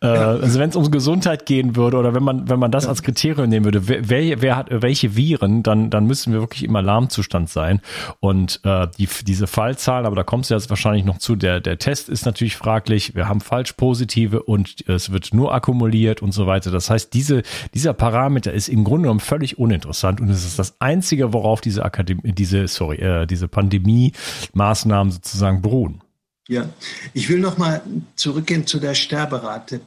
äh, 0.01 0.07
ja. 0.07 0.27
also 0.29 0.57
wenn 0.57 0.69
es 0.69 0.77
um 0.77 0.89
Gesundheit 0.89 1.45
gehen 1.45 1.75
würde 1.75 1.97
oder 1.97 2.13
wenn 2.13 2.23
man 2.23 2.49
wenn 2.49 2.59
man 2.59 2.71
das 2.71 2.85
ja. 2.85 2.91
als 2.91 3.03
Kriterium 3.03 3.49
nehmen 3.49 3.65
würde, 3.65 3.87
wer, 3.87 4.41
wer 4.41 4.55
hat 4.55 4.67
welche 4.69 5.17
Viren, 5.17 5.63
dann 5.63 5.89
dann 5.89 6.05
müssen 6.05 6.31
wir 6.31 6.39
wirklich 6.39 6.63
im 6.63 6.75
Alarmzustand 6.77 7.49
sein. 7.49 7.81
Und 8.21 8.61
äh, 8.63 8.87
die, 8.97 9.09
diese 9.23 9.47
Fallzahlen, 9.47 10.05
aber 10.05 10.15
da 10.15 10.23
kommst 10.23 10.49
du 10.49 10.53
jetzt 10.53 10.69
wahrscheinlich 10.69 11.03
noch 11.03 11.17
zu. 11.17 11.35
Der 11.35 11.59
der 11.59 11.77
Test 11.77 12.07
ist 12.07 12.25
natürlich 12.25 12.55
fraglich. 12.55 13.15
Wir 13.15 13.27
haben 13.27 13.41
falsch 13.41 13.73
positive 13.73 14.43
und 14.43 14.87
es 14.87 15.11
wird 15.11 15.33
nur 15.33 15.53
akkumuliert 15.53 16.21
und 16.21 16.31
so 16.31 16.47
weiter. 16.47 16.71
Das 16.71 16.89
heißt 16.89 17.16
diese, 17.17 17.41
dieser 17.73 17.93
Parameter 17.93 18.53
ist 18.53 18.69
im 18.69 18.83
Grunde 18.83 19.03
genommen 19.03 19.19
völlig 19.19 19.57
uninteressant 19.57 20.21
und 20.21 20.29
es 20.29 20.45
ist 20.45 20.59
das 20.59 20.79
einzige, 20.79 21.33
worauf 21.33 21.61
diese 21.61 21.83
Akademie, 21.83 22.31
diese, 22.31 22.67
sorry, 22.67 22.97
äh, 22.97 23.25
diese 23.25 23.47
Pandemie-Maßnahmen 23.47 25.11
sozusagen 25.11 25.63
beruhen. 25.63 26.01
Ja, 26.47 26.69
ich 27.13 27.27
will 27.27 27.39
noch 27.39 27.57
mal 27.57 27.81
zurückgehen 28.15 28.67
zu 28.67 28.79
der 28.79 28.93
Sterberate. 28.93 29.81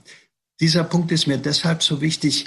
Dieser 0.59 0.83
Punkt 0.83 1.13
ist 1.13 1.29
mir 1.29 1.39
deshalb 1.39 1.83
so 1.85 2.01
wichtig, 2.01 2.47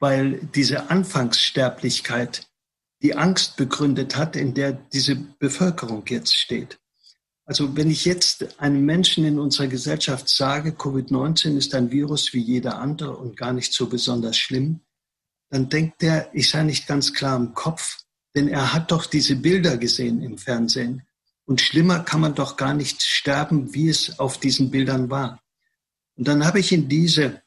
weil 0.00 0.40
diese 0.54 0.90
Anfangssterblichkeit 0.90 2.48
die 3.02 3.14
Angst 3.14 3.56
begründet 3.56 4.16
hat, 4.16 4.34
in 4.34 4.54
der 4.54 4.72
diese 4.72 5.14
Bevölkerung 5.14 6.02
jetzt 6.08 6.34
steht. 6.34 6.78
Also 7.50 7.76
wenn 7.76 7.90
ich 7.90 8.04
jetzt 8.04 8.60
einem 8.60 8.84
Menschen 8.84 9.24
in 9.24 9.40
unserer 9.40 9.66
Gesellschaft 9.66 10.28
sage, 10.28 10.70
Covid-19 10.70 11.56
ist 11.56 11.74
ein 11.74 11.90
Virus 11.90 12.32
wie 12.32 12.38
jeder 12.38 12.78
andere 12.78 13.16
und 13.16 13.36
gar 13.36 13.52
nicht 13.52 13.72
so 13.72 13.88
besonders 13.88 14.38
schlimm, 14.38 14.82
dann 15.48 15.68
denkt 15.68 16.00
er, 16.04 16.32
ich 16.32 16.48
sei 16.48 16.62
nicht 16.62 16.86
ganz 16.86 17.12
klar 17.12 17.36
im 17.36 17.52
Kopf, 17.52 18.04
denn 18.36 18.46
er 18.46 18.72
hat 18.72 18.92
doch 18.92 19.04
diese 19.04 19.34
Bilder 19.34 19.78
gesehen 19.78 20.22
im 20.22 20.38
Fernsehen. 20.38 21.02
Und 21.44 21.60
schlimmer 21.60 22.04
kann 22.04 22.20
man 22.20 22.36
doch 22.36 22.56
gar 22.56 22.72
nicht 22.72 23.02
sterben, 23.02 23.74
wie 23.74 23.88
es 23.88 24.20
auf 24.20 24.38
diesen 24.38 24.70
Bildern 24.70 25.10
war. 25.10 25.42
Und 26.14 26.28
dann 26.28 26.46
habe 26.46 26.60
ich 26.60 26.70
in 26.70 26.88
diese 26.88 27.42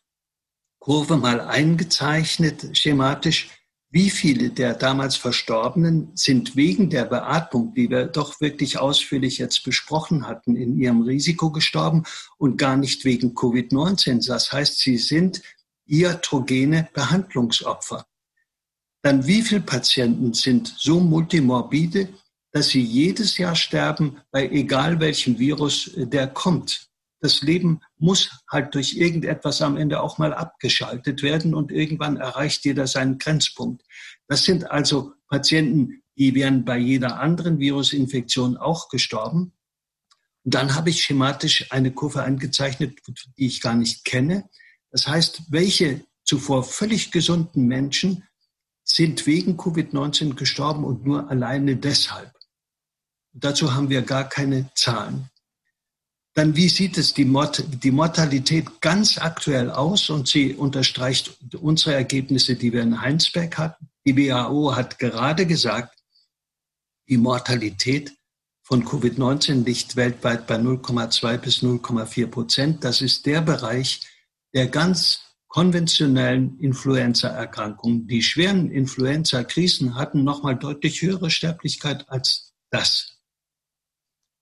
Kurve 0.79 1.15
mal 1.15 1.39
eingezeichnet, 1.39 2.77
schematisch, 2.77 3.51
wie 3.93 4.09
viele 4.09 4.50
der 4.50 4.73
damals 4.73 5.15
Verstorbenen 5.15 6.09
sind 6.15 6.55
wegen 6.55 6.89
der 6.89 7.05
Beatmung, 7.05 7.75
die 7.75 7.91
wir 7.91 8.07
doch 8.07 8.41
wirklich 8.41 8.79
ausführlich 8.79 9.38
jetzt 9.38 9.63
besprochen 9.63 10.27
hatten, 10.27 10.55
in 10.55 10.79
ihrem 10.79 11.03
Risiko 11.03 11.51
gestorben 11.51 12.03
und 12.39 12.57
gar 12.57 12.75
nicht 12.75 13.05
wegen 13.05 13.35
Covid-19. 13.35 14.27
Das 14.27 14.51
heißt, 14.51 14.79
sie 14.79 14.97
sind 14.97 15.43
iatrogene 15.85 16.89
Behandlungsopfer. 16.91 18.07
Dann 19.03 19.27
wie 19.27 19.43
viele 19.43 19.62
Patienten 19.62 20.33
sind 20.33 20.73
so 20.75 21.00
multimorbide, 21.00 22.09
dass 22.51 22.69
sie 22.69 22.81
jedes 22.81 23.38
Jahr 23.38 23.55
sterben 23.55 24.17
bei 24.31 24.50
egal 24.50 25.00
welchem 25.00 25.38
Virus 25.38 25.91
der 25.95 26.25
kommt? 26.25 26.89
Das 27.23 27.41
Leben 27.41 27.79
muss 27.97 28.29
halt 28.51 28.75
durch 28.75 28.95
irgendetwas 28.95 29.61
am 29.61 29.77
Ende 29.77 30.01
auch 30.01 30.17
mal 30.17 30.33
abgeschaltet 30.33 31.23
werden 31.23 31.55
und 31.55 31.71
irgendwann 31.71 32.17
erreicht 32.17 32.65
jeder 32.65 32.85
seinen 32.85 33.17
Grenzpunkt. 33.17 33.81
Das 34.27 34.43
sind 34.43 34.69
also 34.69 35.13
Patienten, 35.29 36.03
die 36.17 36.35
wären 36.35 36.65
bei 36.65 36.77
jeder 36.77 37.21
anderen 37.21 37.59
Virusinfektion 37.59 38.57
auch 38.57 38.89
gestorben. 38.89 39.53
Und 40.43 40.53
dann 40.53 40.75
habe 40.75 40.89
ich 40.89 41.01
schematisch 41.01 41.71
eine 41.71 41.93
Kurve 41.93 42.23
eingezeichnet, 42.23 42.99
die 43.37 43.45
ich 43.45 43.61
gar 43.61 43.75
nicht 43.75 44.03
kenne. 44.03 44.49
Das 44.91 45.07
heißt, 45.07 45.43
welche 45.49 46.05
zuvor 46.25 46.65
völlig 46.65 47.11
gesunden 47.11 47.67
Menschen 47.67 48.25
sind 48.83 49.25
wegen 49.25 49.57
Covid-19 49.57 50.35
gestorben 50.35 50.83
und 50.83 51.05
nur 51.05 51.29
alleine 51.29 51.77
deshalb. 51.77 52.33
dazu 53.31 53.73
haben 53.73 53.89
wir 53.89 54.01
gar 54.01 54.27
keine 54.27 54.69
Zahlen. 54.75 55.29
Dann, 56.35 56.55
wie 56.55 56.67
sieht 56.67 56.97
es 56.97 57.13
die, 57.13 57.25
Mort 57.25 57.63
die 57.83 57.91
Mortalität 57.91 58.81
ganz 58.81 59.19
aktuell 59.19 59.69
aus? 59.69 60.09
Und 60.09 60.27
sie 60.27 60.55
unterstreicht 60.55 61.37
unsere 61.61 61.93
Ergebnisse, 61.93 62.55
die 62.55 62.73
wir 62.73 62.81
in 62.81 63.01
Heinsberg 63.01 63.57
hatten. 63.57 63.89
Die 64.05 64.17
WHO 64.17 64.75
hat 64.75 64.97
gerade 64.97 65.45
gesagt, 65.45 65.95
die 67.07 67.17
Mortalität 67.17 68.13
von 68.63 68.83
Covid-19 68.83 69.65
liegt 69.65 69.95
weltweit 69.95 70.47
bei 70.47 70.55
0,2 70.55 71.37
bis 71.37 71.61
0,4 71.61 72.27
Prozent. 72.27 72.83
Das 72.83 73.01
ist 73.01 73.25
der 73.25 73.41
Bereich 73.41 74.01
der 74.53 74.67
ganz 74.67 75.21
konventionellen 75.47 76.57
Influenza-Erkrankungen. 76.59 78.07
Die 78.07 78.23
schweren 78.23 78.71
Influenza-Krisen 78.71 79.95
hatten 79.95 80.23
nochmal 80.23 80.55
deutlich 80.55 81.01
höhere 81.03 81.29
Sterblichkeit 81.29 82.09
als 82.09 82.53
das. 82.71 83.19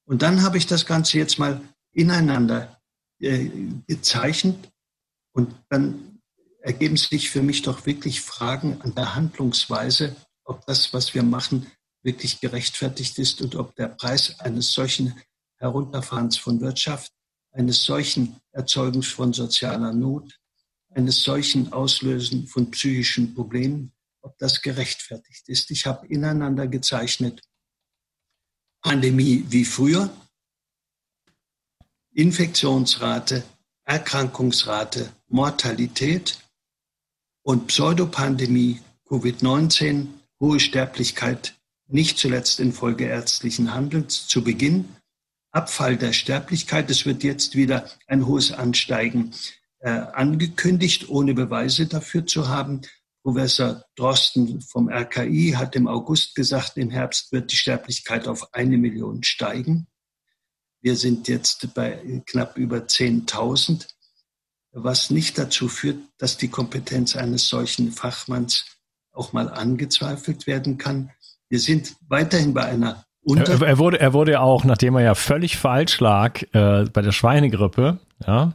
Und 0.05 0.21
dann 0.21 0.43
habe 0.43 0.57
ich 0.57 0.67
das 0.67 0.85
Ganze 0.85 1.17
jetzt 1.17 1.37
mal 1.37 1.61
ineinander 1.93 2.81
äh, 3.19 3.49
gezeichnet. 3.87 4.69
Und 5.33 5.53
dann 5.69 6.19
ergeben 6.61 6.97
sich 6.97 7.29
für 7.29 7.41
mich 7.41 7.61
doch 7.61 7.85
wirklich 7.85 8.21
Fragen 8.21 8.81
an 8.81 8.95
der 8.95 9.15
Handlungsweise, 9.15 10.15
ob 10.43 10.65
das, 10.65 10.93
was 10.93 11.13
wir 11.13 11.23
machen, 11.23 11.67
wirklich 12.03 12.39
gerechtfertigt 12.39 13.17
ist 13.19 13.41
und 13.41 13.55
ob 13.55 13.75
der 13.75 13.87
Preis 13.87 14.39
eines 14.39 14.73
solchen 14.73 15.15
Herunterfahrens 15.57 16.37
von 16.37 16.59
Wirtschaft, 16.61 17.11
eines 17.51 17.83
solchen 17.83 18.37
Erzeugens 18.51 19.07
von 19.07 19.33
sozialer 19.33 19.93
Not, 19.93 20.39
eines 20.89 21.23
solchen 21.23 21.71
Auslösen 21.71 22.47
von 22.47 22.71
psychischen 22.71 23.33
Problemen, 23.33 23.93
ob 24.21 24.37
das 24.37 24.61
gerechtfertigt 24.61 25.47
ist. 25.47 25.71
Ich 25.71 25.85
habe 25.85 26.07
ineinander 26.07 26.67
gezeichnet. 26.67 27.41
Pandemie 28.81 29.45
wie 29.49 29.65
früher, 29.65 30.09
Infektionsrate, 32.13 33.43
Erkrankungsrate, 33.85 35.13
Mortalität 35.29 36.39
und 37.41 37.67
Pseudopandemie, 37.67 38.81
Covid-19, 39.07 40.07
hohe 40.39 40.59
Sterblichkeit, 40.59 41.55
nicht 41.87 42.17
zuletzt 42.17 42.59
infolge 42.59 43.05
ärztlichen 43.05 43.73
Handelns 43.73 44.27
zu 44.27 44.43
Beginn, 44.43 44.89
Abfall 45.51 45.95
der 45.97 46.11
Sterblichkeit. 46.11 46.89
Es 46.89 47.05
wird 47.05 47.23
jetzt 47.23 47.55
wieder 47.55 47.89
ein 48.07 48.25
hohes 48.25 48.51
Ansteigen 48.51 49.31
äh, 49.79 49.89
angekündigt, 49.89 51.09
ohne 51.09 51.33
Beweise 51.33 51.87
dafür 51.87 52.25
zu 52.25 52.49
haben. 52.49 52.81
Professor 53.23 53.85
Drosten 53.95 54.61
vom 54.61 54.89
RKI 54.89 55.53
hat 55.55 55.75
im 55.75 55.87
August 55.87 56.35
gesagt, 56.35 56.77
im 56.77 56.89
Herbst 56.89 57.31
wird 57.31 57.51
die 57.51 57.57
Sterblichkeit 57.57 58.27
auf 58.27 58.53
eine 58.53 58.77
Million 58.77 59.23
steigen. 59.23 59.87
Wir 60.81 60.95
sind 60.95 61.27
jetzt 61.27 61.73
bei 61.73 62.21
knapp 62.25 62.57
über 62.57 62.77
10.000, 62.77 63.87
was 64.71 65.09
nicht 65.09 65.37
dazu 65.37 65.67
führt, 65.67 65.99
dass 66.17 66.37
die 66.37 66.47
Kompetenz 66.47 67.15
eines 67.15 67.47
solchen 67.47 67.91
Fachmanns 67.91 68.65
auch 69.13 69.33
mal 69.33 69.49
angezweifelt 69.49 70.47
werden 70.47 70.77
kann. 70.77 71.11
Wir 71.49 71.59
sind 71.59 71.95
weiterhin 72.07 72.53
bei 72.53 72.65
einer 72.65 73.05
Unter 73.23 73.61
er, 73.61 73.77
wurde, 73.77 73.99
er 73.99 74.13
wurde 74.13 74.39
auch, 74.39 74.63
nachdem 74.63 74.95
er 74.95 75.03
ja 75.03 75.15
völlig 75.15 75.57
falsch 75.57 75.99
lag 75.99 76.41
äh, 76.53 76.85
bei 76.85 77.01
der 77.01 77.11
Schweinegrippe, 77.11 77.99
ja, 78.25 78.53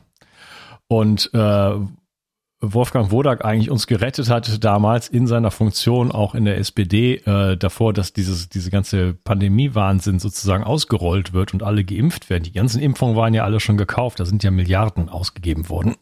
und 0.89 1.31
äh, 1.35 1.75
Wolfgang 2.61 3.11
Wodak 3.11 3.45
eigentlich 3.45 3.71
uns 3.71 3.87
gerettet 3.87 4.31
hat 4.31 4.65
damals 4.65 5.09
in 5.09 5.27
seiner 5.27 5.51
Funktion 5.51 6.11
auch 6.11 6.35
in 6.35 6.47
der 6.47 6.57
SPD 6.57 7.17
äh, 7.17 7.57
davor, 7.57 7.93
dass 7.93 8.15
dieses 8.15 8.49
diese 8.49 8.71
ganze 8.71 9.13
Pandemie-Wahnsinn 9.13 10.19
sozusagen 10.19 10.65
ausgerollt 10.65 11.35
wird 11.35 11.53
und 11.53 11.63
alle 11.63 11.85
geimpft 11.85 12.31
werden. 12.31 12.45
Die 12.45 12.53
ganzen 12.53 12.81
Impfungen 12.81 13.17
waren 13.17 13.35
ja 13.35 13.45
alle 13.45 13.61
schon 13.61 13.77
gekauft, 13.77 14.21
da 14.21 14.25
sind 14.25 14.43
ja 14.43 14.51
Milliarden 14.51 15.09
ausgegeben 15.09 15.69
worden 15.69 15.97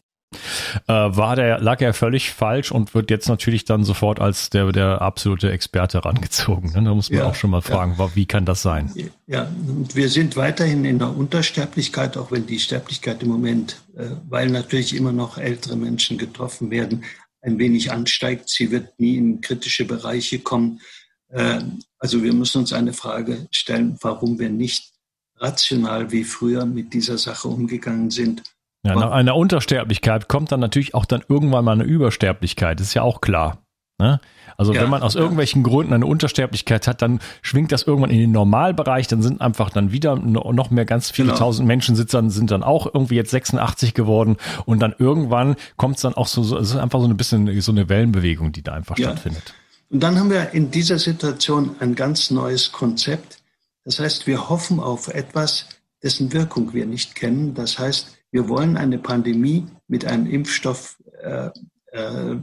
äh, 0.87 0.93
war 0.93 1.35
der, 1.35 1.59
lag 1.59 1.81
er 1.81 1.93
völlig 1.93 2.31
falsch 2.31 2.71
und 2.71 2.93
wird 2.93 3.09
jetzt 3.09 3.27
natürlich 3.27 3.65
dann 3.65 3.83
sofort 3.83 4.19
als 4.19 4.49
der, 4.49 4.71
der 4.71 5.01
absolute 5.01 5.51
Experte 5.51 6.03
rangezogen. 6.03 6.71
Ne? 6.71 6.83
Da 6.83 6.93
muss 6.93 7.09
man 7.09 7.19
ja, 7.19 7.25
auch 7.25 7.35
schon 7.35 7.49
mal 7.49 7.61
fragen, 7.61 7.95
ja. 7.97 8.15
wie 8.15 8.25
kann 8.25 8.45
das 8.45 8.61
sein? 8.61 8.91
Ja, 9.27 9.43
und 9.67 9.95
wir 9.95 10.09
sind 10.09 10.35
weiterhin 10.35 10.85
in 10.85 10.99
der 10.99 11.15
Untersterblichkeit, 11.15 12.17
auch 12.17 12.31
wenn 12.31 12.45
die 12.45 12.59
Sterblichkeit 12.59 13.23
im 13.23 13.29
Moment, 13.29 13.81
äh, 13.95 14.07
weil 14.29 14.49
natürlich 14.49 14.95
immer 14.95 15.11
noch 15.11 15.37
ältere 15.37 15.75
Menschen 15.75 16.17
getroffen 16.17 16.71
werden, 16.71 17.03
ein 17.41 17.59
wenig 17.59 17.91
ansteigt. 17.91 18.49
Sie 18.49 18.71
wird 18.71 18.99
nie 18.99 19.17
in 19.17 19.41
kritische 19.41 19.85
Bereiche 19.85 20.39
kommen. 20.39 20.81
Äh, 21.29 21.61
also 21.99 22.23
wir 22.23 22.33
müssen 22.33 22.59
uns 22.59 22.73
eine 22.73 22.93
Frage 22.93 23.47
stellen, 23.51 23.97
warum 24.01 24.39
wir 24.39 24.49
nicht 24.49 24.91
rational 25.37 26.11
wie 26.11 26.23
früher 26.23 26.65
mit 26.65 26.93
dieser 26.93 27.17
Sache 27.17 27.47
umgegangen 27.47 28.09
sind 28.09 28.43
ja, 28.85 28.95
nach 28.95 29.11
einer 29.11 29.35
Untersterblichkeit 29.35 30.27
kommt 30.27 30.51
dann 30.51 30.59
natürlich 30.59 30.93
auch 30.93 31.05
dann 31.05 31.23
irgendwann 31.27 31.65
mal 31.65 31.71
eine 31.71 31.83
Übersterblichkeit, 31.83 32.79
ist 32.81 32.93
ja 32.93 33.01
auch 33.01 33.21
klar. 33.21 33.65
Ne? 33.97 34.19
Also 34.57 34.73
ja, 34.73 34.81
wenn 34.81 34.89
man 34.89 35.01
aus 35.01 35.15
irgendwelchen 35.15 35.63
Gründen 35.63 35.93
eine 35.93 36.05
Untersterblichkeit 36.05 36.87
hat, 36.87 37.01
dann 37.01 37.19
schwingt 37.41 37.71
das 37.71 37.83
irgendwann 37.83 38.09
in 38.09 38.19
den 38.19 38.31
Normalbereich, 38.31 39.07
dann 39.07 39.21
sind 39.21 39.41
einfach 39.41 39.69
dann 39.69 39.91
wieder 39.91 40.15
noch 40.15 40.69
mehr 40.69 40.85
ganz 40.85 41.11
viele 41.11 41.29
genau. 41.29 41.39
tausend 41.39 41.67
Menschen 41.67 41.95
dann, 42.07 42.29
sind 42.29 42.51
dann 42.51 42.63
auch 42.63 42.93
irgendwie 42.93 43.15
jetzt 43.15 43.31
86 43.31 43.93
geworden 43.93 44.37
und 44.65 44.79
dann 44.79 44.93
irgendwann 44.97 45.55
kommt 45.77 45.95
es 45.95 46.01
dann 46.03 46.13
auch 46.13 46.27
so, 46.27 46.43
so, 46.43 46.57
es 46.57 46.71
ist 46.71 46.77
einfach 46.77 46.99
so 46.99 47.07
ein 47.07 47.17
bisschen 47.17 47.59
so 47.61 47.71
eine 47.71 47.89
Wellenbewegung, 47.89 48.51
die 48.51 48.61
da 48.61 48.73
einfach 48.73 48.97
ja. 48.97 49.09
stattfindet. 49.09 49.53
Und 49.89 50.01
dann 50.01 50.19
haben 50.19 50.29
wir 50.29 50.51
in 50.51 50.71
dieser 50.71 50.99
Situation 50.99 51.75
ein 51.79 51.95
ganz 51.95 52.31
neues 52.31 52.71
Konzept. 52.71 53.39
Das 53.83 53.99
heißt, 53.99 54.27
wir 54.27 54.49
hoffen 54.49 54.79
auf 54.79 55.07
etwas, 55.07 55.67
dessen 56.03 56.33
Wirkung 56.33 56.73
wir 56.73 56.85
nicht 56.85 57.15
kennen. 57.15 57.53
Das 57.53 57.79
heißt, 57.79 58.17
wir 58.35 58.49
wollen 58.49 58.75
eine 58.75 58.97
Pandemie 58.97 59.65
mit 59.87 60.03
einem 60.03 60.29
Impfstoff 60.29 61.01
äh, 61.23 61.51
äh, 61.93 62.35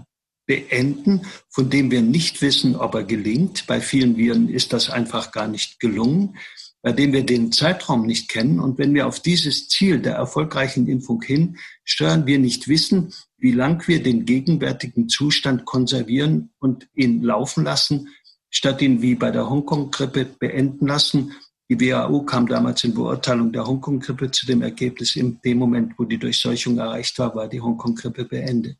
beenden, 0.46 1.26
von 1.50 1.68
dem 1.68 1.90
wir 1.90 2.00
nicht 2.00 2.40
wissen, 2.40 2.76
ob 2.76 2.94
er 2.94 3.04
gelingt. 3.04 3.66
Bei 3.66 3.78
vielen 3.78 4.16
Viren 4.16 4.48
ist 4.48 4.72
das 4.72 4.88
einfach 4.88 5.32
gar 5.32 5.48
nicht 5.48 5.80
gelungen, 5.80 6.38
bei 6.80 6.92
dem 6.92 7.12
wir 7.12 7.26
den 7.26 7.52
Zeitraum 7.52 8.06
nicht 8.06 8.30
kennen. 8.30 8.58
Und 8.58 8.78
wenn 8.78 8.94
wir 8.94 9.06
auf 9.06 9.20
dieses 9.20 9.68
Ziel 9.68 10.00
der 10.00 10.14
erfolgreichen 10.14 10.88
Impfung 10.88 11.20
hin 11.20 11.58
steuern, 11.84 12.24
wir 12.24 12.38
nicht 12.38 12.68
wissen, 12.68 13.12
wie 13.36 13.52
lang 13.52 13.86
wir 13.86 14.02
den 14.02 14.24
gegenwärtigen 14.24 15.10
Zustand 15.10 15.66
konservieren 15.66 16.52
und 16.58 16.88
ihn 16.94 17.22
laufen 17.22 17.64
lassen, 17.64 18.08
statt 18.48 18.80
ihn 18.80 19.02
wie 19.02 19.14
bei 19.14 19.30
der 19.30 19.50
Hongkong-Grippe 19.50 20.24
beenden 20.24 20.86
lassen. 20.86 21.32
Die 21.68 21.80
WHO 21.80 22.22
kam 22.22 22.46
damals 22.46 22.84
in 22.84 22.94
Beurteilung 22.94 23.52
der 23.52 23.66
Hongkong-Grippe 23.66 24.30
zu 24.30 24.46
dem 24.46 24.62
Ergebnis, 24.62 25.16
in 25.16 25.40
dem 25.42 25.58
Moment, 25.58 25.94
wo 25.98 26.04
die 26.04 26.18
Durchseuchung 26.18 26.78
erreicht 26.78 27.18
war, 27.18 27.34
war 27.34 27.48
die 27.48 27.60
Hongkong-Grippe 27.60 28.24
beendet. 28.24 28.78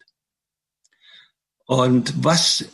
Und 1.67 2.13
was 2.23 2.65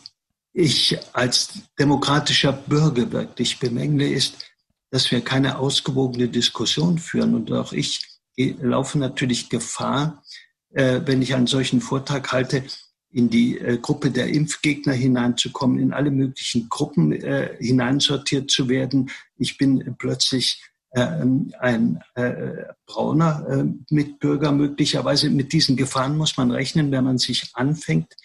ich 0.51 0.97
als 1.13 1.53
demokratischer 1.79 2.51
Bürger 2.51 3.11
wirklich 3.11 3.59
bemängle, 3.59 4.09
ist, 4.09 4.45
dass 4.91 5.11
wir 5.11 5.21
keine 5.21 5.59
ausgewogene 5.59 6.27
Diskussion 6.27 6.97
führen. 6.97 7.35
Und 7.35 7.51
auch 7.51 7.71
ich 7.71 8.19
laufe 8.37 8.97
natürlich 8.97 9.49
Gefahr, 9.49 10.23
äh, 10.71 11.01
wenn 11.05 11.21
ich 11.21 11.35
einen 11.35 11.47
solchen 11.47 11.81
Vortrag 11.81 12.31
halte, 12.31 12.63
in 13.11 13.29
die 13.29 13.57
äh, 13.57 13.77
Gruppe 13.77 14.11
der 14.11 14.27
Impfgegner 14.27 14.93
hineinzukommen, 14.93 15.79
in 15.79 15.93
alle 15.93 16.11
möglichen 16.11 16.69
Gruppen 16.69 17.11
äh, 17.11 17.55
hineinsortiert 17.59 18.51
zu 18.51 18.69
werden. 18.69 19.09
Ich 19.37 19.57
bin 19.57 19.95
plötzlich 19.97 20.63
ähm, 20.93 21.53
ein 21.59 22.01
äh, 22.15 22.65
brauner 22.85 23.45
äh, 23.49 23.93
Mitbürger 23.93 24.51
möglicherweise. 24.51 25.29
Mit 25.29 25.53
diesen 25.53 25.75
Gefahren 25.75 26.17
muss 26.17 26.37
man 26.37 26.51
rechnen, 26.51 26.91
wenn 26.91 27.03
man 27.03 27.17
sich 27.17 27.51
anfängt 27.53 28.15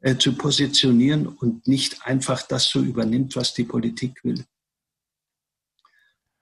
äh, 0.00 0.16
zu 0.16 0.34
positionieren 0.34 1.26
und 1.26 1.66
nicht 1.66 2.06
einfach 2.06 2.42
das 2.42 2.68
so 2.68 2.80
übernimmt, 2.80 3.36
was 3.36 3.54
die 3.54 3.64
Politik 3.64 4.22
will. 4.24 4.44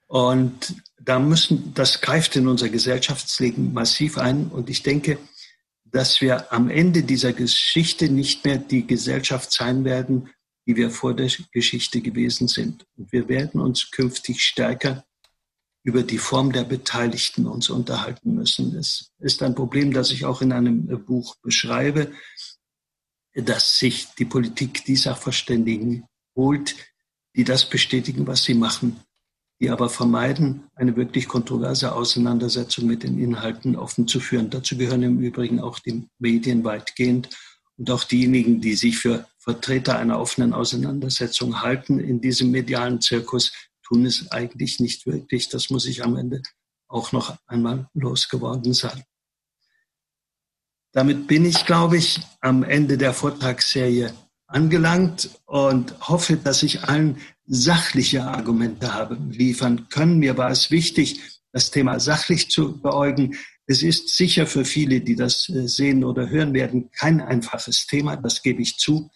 Und 0.07 0.75
da 1.01 1.17
müssen, 1.17 1.73
das 1.73 2.01
greift 2.01 2.35
in 2.35 2.47
unser 2.47 2.69
Gesellschaftsleben 2.69 3.73
massiv 3.73 4.19
ein. 4.19 4.49
Und 4.49 4.69
ich 4.69 4.83
denke, 4.83 5.17
dass 5.93 6.21
wir 6.21 6.51
am 6.51 6.69
Ende 6.69 7.03
dieser 7.03 7.33
Geschichte 7.33 8.09
nicht 8.09 8.43
mehr 8.43 8.57
die 8.57 8.85
Gesellschaft 8.85 9.51
sein 9.51 9.85
werden, 9.85 10.29
die 10.65 10.75
wir 10.75 10.89
vor 10.89 11.13
der 11.13 11.29
Geschichte 11.51 12.01
gewesen 12.01 12.47
sind. 12.47 12.87
Und 12.97 13.11
wir 13.11 13.29
werden 13.29 13.61
uns 13.61 13.91
künftig 13.91 14.41
stärker 14.41 15.05
über 15.83 16.01
die 16.01 16.17
Form 16.17 16.51
der 16.51 16.63
Beteiligten 16.63 17.45
uns 17.45 17.69
unterhalten 17.69 18.33
müssen. 18.33 18.75
Es 18.75 19.11
ist 19.19 19.43
ein 19.43 19.53
Problem, 19.53 19.93
das 19.93 20.09
ich 20.11 20.25
auch 20.25 20.41
in 20.41 20.51
einem 20.51 20.87
Buch 21.05 21.35
beschreibe, 21.43 22.11
dass 23.35 23.77
sich 23.77 24.07
die 24.17 24.25
Politik 24.25 24.85
die 24.85 24.95
Sachverständigen 24.95 26.05
holt, 26.35 26.75
die 27.35 27.43
das 27.43 27.69
bestätigen, 27.69 28.25
was 28.25 28.43
sie 28.43 28.55
machen 28.55 28.99
die 29.63 29.69
aber 29.69 29.87
vermeiden, 29.87 30.69
eine 30.75 30.97
wirklich 30.97 31.29
kontroverse 31.29 31.95
Auseinandersetzung 31.95 32.85
mit 32.85 33.03
den 33.03 33.17
Inhalten 33.17 33.77
offen 33.77 34.09
zu 34.09 34.19
führen. 34.19 34.49
Dazu 34.49 34.77
gehören 34.77 35.03
im 35.03 35.19
Übrigen 35.19 35.61
auch 35.61 35.79
die 35.79 36.09
Medien 36.19 36.65
weitgehend 36.65 37.29
und 37.77 37.89
auch 37.89 38.03
diejenigen, 38.03 38.59
die 38.59 38.75
sich 38.75 38.97
für 38.97 39.25
Vertreter 39.39 39.97
einer 39.97 40.19
offenen 40.19 40.53
Auseinandersetzung 40.53 41.61
halten 41.61 41.97
in 41.97 42.19
diesem 42.19 42.51
medialen 42.51 42.99
Zirkus, 42.99 43.53
tun 43.87 44.05
es 44.05 44.29
eigentlich 44.33 44.81
nicht 44.81 45.05
wirklich. 45.05 45.47
Das 45.47 45.69
muss 45.69 45.85
ich 45.85 46.03
am 46.03 46.17
Ende 46.17 46.41
auch 46.89 47.13
noch 47.13 47.37
einmal 47.47 47.87
losgeworden 47.93 48.73
sein. 48.73 49.01
Damit 50.91 51.25
bin 51.25 51.45
ich, 51.45 51.65
glaube 51.65 51.95
ich, 51.95 52.19
am 52.41 52.63
Ende 52.63 52.97
der 52.97 53.13
Vortragsserie 53.13 54.13
angelangt 54.45 55.29
und 55.45 56.09
hoffe, 56.09 56.35
dass 56.35 56.63
ich 56.63 56.83
allen 56.83 57.17
sachliche 57.45 58.23
Argumente 58.23 58.93
habe 58.93 59.17
liefern 59.29 59.89
können. 59.89 60.19
Mir 60.19 60.37
war 60.37 60.49
es 60.51 60.71
wichtig, 60.71 61.21
das 61.51 61.71
Thema 61.71 61.99
sachlich 61.99 62.49
zu 62.49 62.81
beäugen. 62.81 63.35
Es 63.65 63.83
ist 63.83 64.09
sicher 64.09 64.45
für 64.47 64.65
viele, 64.65 65.01
die 65.01 65.15
das 65.15 65.47
äh, 65.49 65.67
sehen 65.67 66.03
oder 66.03 66.29
hören 66.29 66.53
werden, 66.53 66.89
kein 66.91 67.21
einfaches 67.21 67.85
Thema, 67.87 68.17
das 68.17 68.41
gebe 68.41 68.61
ich 68.61 68.77
zu. 68.77 69.09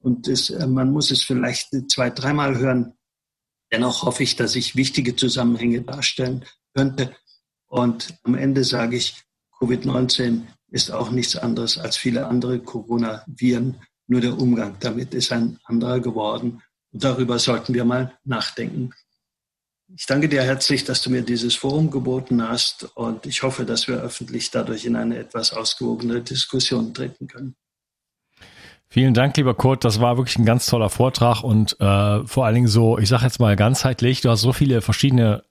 Und 0.00 0.28
es, 0.28 0.50
äh, 0.50 0.66
man 0.66 0.92
muss 0.92 1.10
es 1.10 1.22
vielleicht 1.22 1.70
zwei, 1.90 2.10
dreimal 2.10 2.58
hören. 2.58 2.92
Dennoch 3.72 4.02
hoffe 4.02 4.22
ich, 4.22 4.36
dass 4.36 4.54
ich 4.54 4.76
wichtige 4.76 5.16
Zusammenhänge 5.16 5.82
darstellen 5.82 6.44
könnte. 6.74 7.16
Und 7.68 8.14
am 8.22 8.34
Ende 8.34 8.64
sage 8.64 8.96
ich, 8.96 9.22
Covid-19 9.58 10.42
ist 10.70 10.90
auch 10.90 11.10
nichts 11.10 11.36
anderes 11.36 11.78
als 11.78 11.96
viele 11.96 12.26
andere 12.26 12.60
Coronaviren. 12.60 13.80
Nur 14.06 14.20
der 14.20 14.38
Umgang 14.38 14.76
damit 14.80 15.14
ist 15.14 15.32
ein 15.32 15.58
anderer 15.64 16.00
geworden. 16.00 16.62
Und 16.96 17.04
darüber 17.04 17.38
sollten 17.38 17.74
wir 17.74 17.84
mal 17.84 18.14
nachdenken. 18.24 18.88
Ich 19.94 20.06
danke 20.06 20.30
dir 20.30 20.42
herzlich, 20.42 20.82
dass 20.84 21.02
du 21.02 21.10
mir 21.10 21.20
dieses 21.20 21.54
Forum 21.54 21.90
geboten 21.90 22.48
hast 22.48 22.84
und 22.96 23.26
ich 23.26 23.42
hoffe, 23.42 23.66
dass 23.66 23.86
wir 23.86 23.96
öffentlich 23.96 24.50
dadurch 24.50 24.86
in 24.86 24.96
eine 24.96 25.18
etwas 25.18 25.52
ausgewogene 25.52 26.22
Diskussion 26.22 26.94
treten 26.94 27.26
können. 27.26 27.54
Vielen 28.88 29.12
Dank, 29.12 29.36
lieber 29.36 29.52
Kurt. 29.52 29.84
Das 29.84 30.00
war 30.00 30.16
wirklich 30.16 30.38
ein 30.38 30.46
ganz 30.46 30.64
toller 30.64 30.88
Vortrag 30.88 31.42
und 31.42 31.78
äh, 31.80 32.26
vor 32.26 32.46
allen 32.46 32.54
Dingen 32.54 32.66
so, 32.66 32.96
ich 32.96 33.10
sage 33.10 33.24
jetzt 33.24 33.40
mal 33.40 33.56
ganzheitlich, 33.56 34.22
du 34.22 34.30
hast 34.30 34.40
so 34.40 34.54
viele 34.54 34.80
verschiedene 34.80 35.44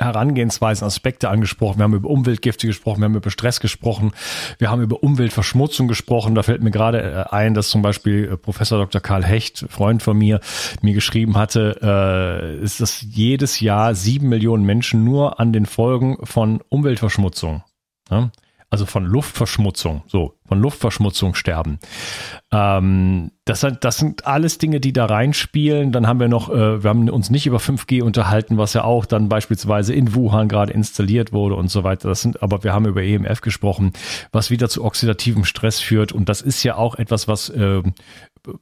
Herangehensweisen, 0.00 0.86
Aspekte 0.86 1.28
angesprochen. 1.28 1.78
Wir 1.78 1.84
haben 1.84 1.94
über 1.94 2.10
Umweltgifte 2.10 2.66
gesprochen, 2.66 3.00
wir 3.00 3.04
haben 3.04 3.14
über 3.14 3.30
Stress 3.30 3.60
gesprochen, 3.60 4.12
wir 4.58 4.70
haben 4.70 4.82
über 4.82 5.02
Umweltverschmutzung 5.02 5.86
gesprochen. 5.86 6.34
Da 6.34 6.42
fällt 6.42 6.62
mir 6.62 6.72
gerade 6.72 7.26
äh, 7.30 7.34
ein, 7.34 7.54
dass 7.54 7.68
zum 7.68 7.82
Beispiel 7.82 8.30
äh, 8.32 8.36
Professor 8.36 8.78
Dr. 8.78 9.00
Karl 9.00 9.24
Hecht, 9.24 9.66
Freund 9.68 10.02
von 10.02 10.18
mir, 10.18 10.40
mir 10.82 10.94
geschrieben 10.94 11.36
hatte, 11.36 11.78
äh, 11.80 12.64
ist, 12.64 12.80
dass 12.80 13.02
jedes 13.02 13.60
Jahr 13.60 13.94
sieben 13.94 14.28
Millionen 14.28 14.64
Menschen 14.64 15.04
nur 15.04 15.38
an 15.38 15.52
den 15.52 15.66
Folgen 15.66 16.18
von 16.24 16.60
Umweltverschmutzung 16.68 17.62
ja, 18.10 18.30
also 18.70 18.86
von 18.86 19.04
Luftverschmutzung, 19.04 20.02
so, 20.06 20.34
von 20.46 20.60
Luftverschmutzung 20.60 21.34
sterben. 21.34 21.78
Ähm, 22.52 23.30
das, 23.44 23.66
das 23.80 23.98
sind 23.98 24.26
alles 24.26 24.58
Dinge, 24.58 24.80
die 24.80 24.92
da 24.92 25.06
reinspielen. 25.06 25.92
Dann 25.92 26.06
haben 26.06 26.20
wir 26.20 26.28
noch, 26.28 26.50
äh, 26.50 26.82
wir 26.82 26.90
haben 26.90 27.08
uns 27.08 27.30
nicht 27.30 27.46
über 27.46 27.58
5G 27.58 28.02
unterhalten, 28.02 28.56
was 28.58 28.74
ja 28.74 28.84
auch 28.84 29.06
dann 29.06 29.28
beispielsweise 29.28 29.94
in 29.94 30.14
Wuhan 30.14 30.48
gerade 30.48 30.72
installiert 30.72 31.32
wurde 31.32 31.54
und 31.54 31.68
so 31.68 31.84
weiter. 31.84 32.08
Das 32.08 32.22
sind, 32.22 32.42
aber 32.42 32.64
wir 32.64 32.72
haben 32.72 32.86
über 32.86 33.02
EMF 33.02 33.40
gesprochen, 33.40 33.92
was 34.32 34.50
wieder 34.50 34.68
zu 34.68 34.84
oxidativem 34.84 35.44
Stress 35.44 35.80
führt. 35.80 36.12
Und 36.12 36.28
das 36.28 36.40
ist 36.40 36.62
ja 36.62 36.76
auch 36.76 36.96
etwas, 36.96 37.28
was 37.28 37.50
äh, 37.50 37.82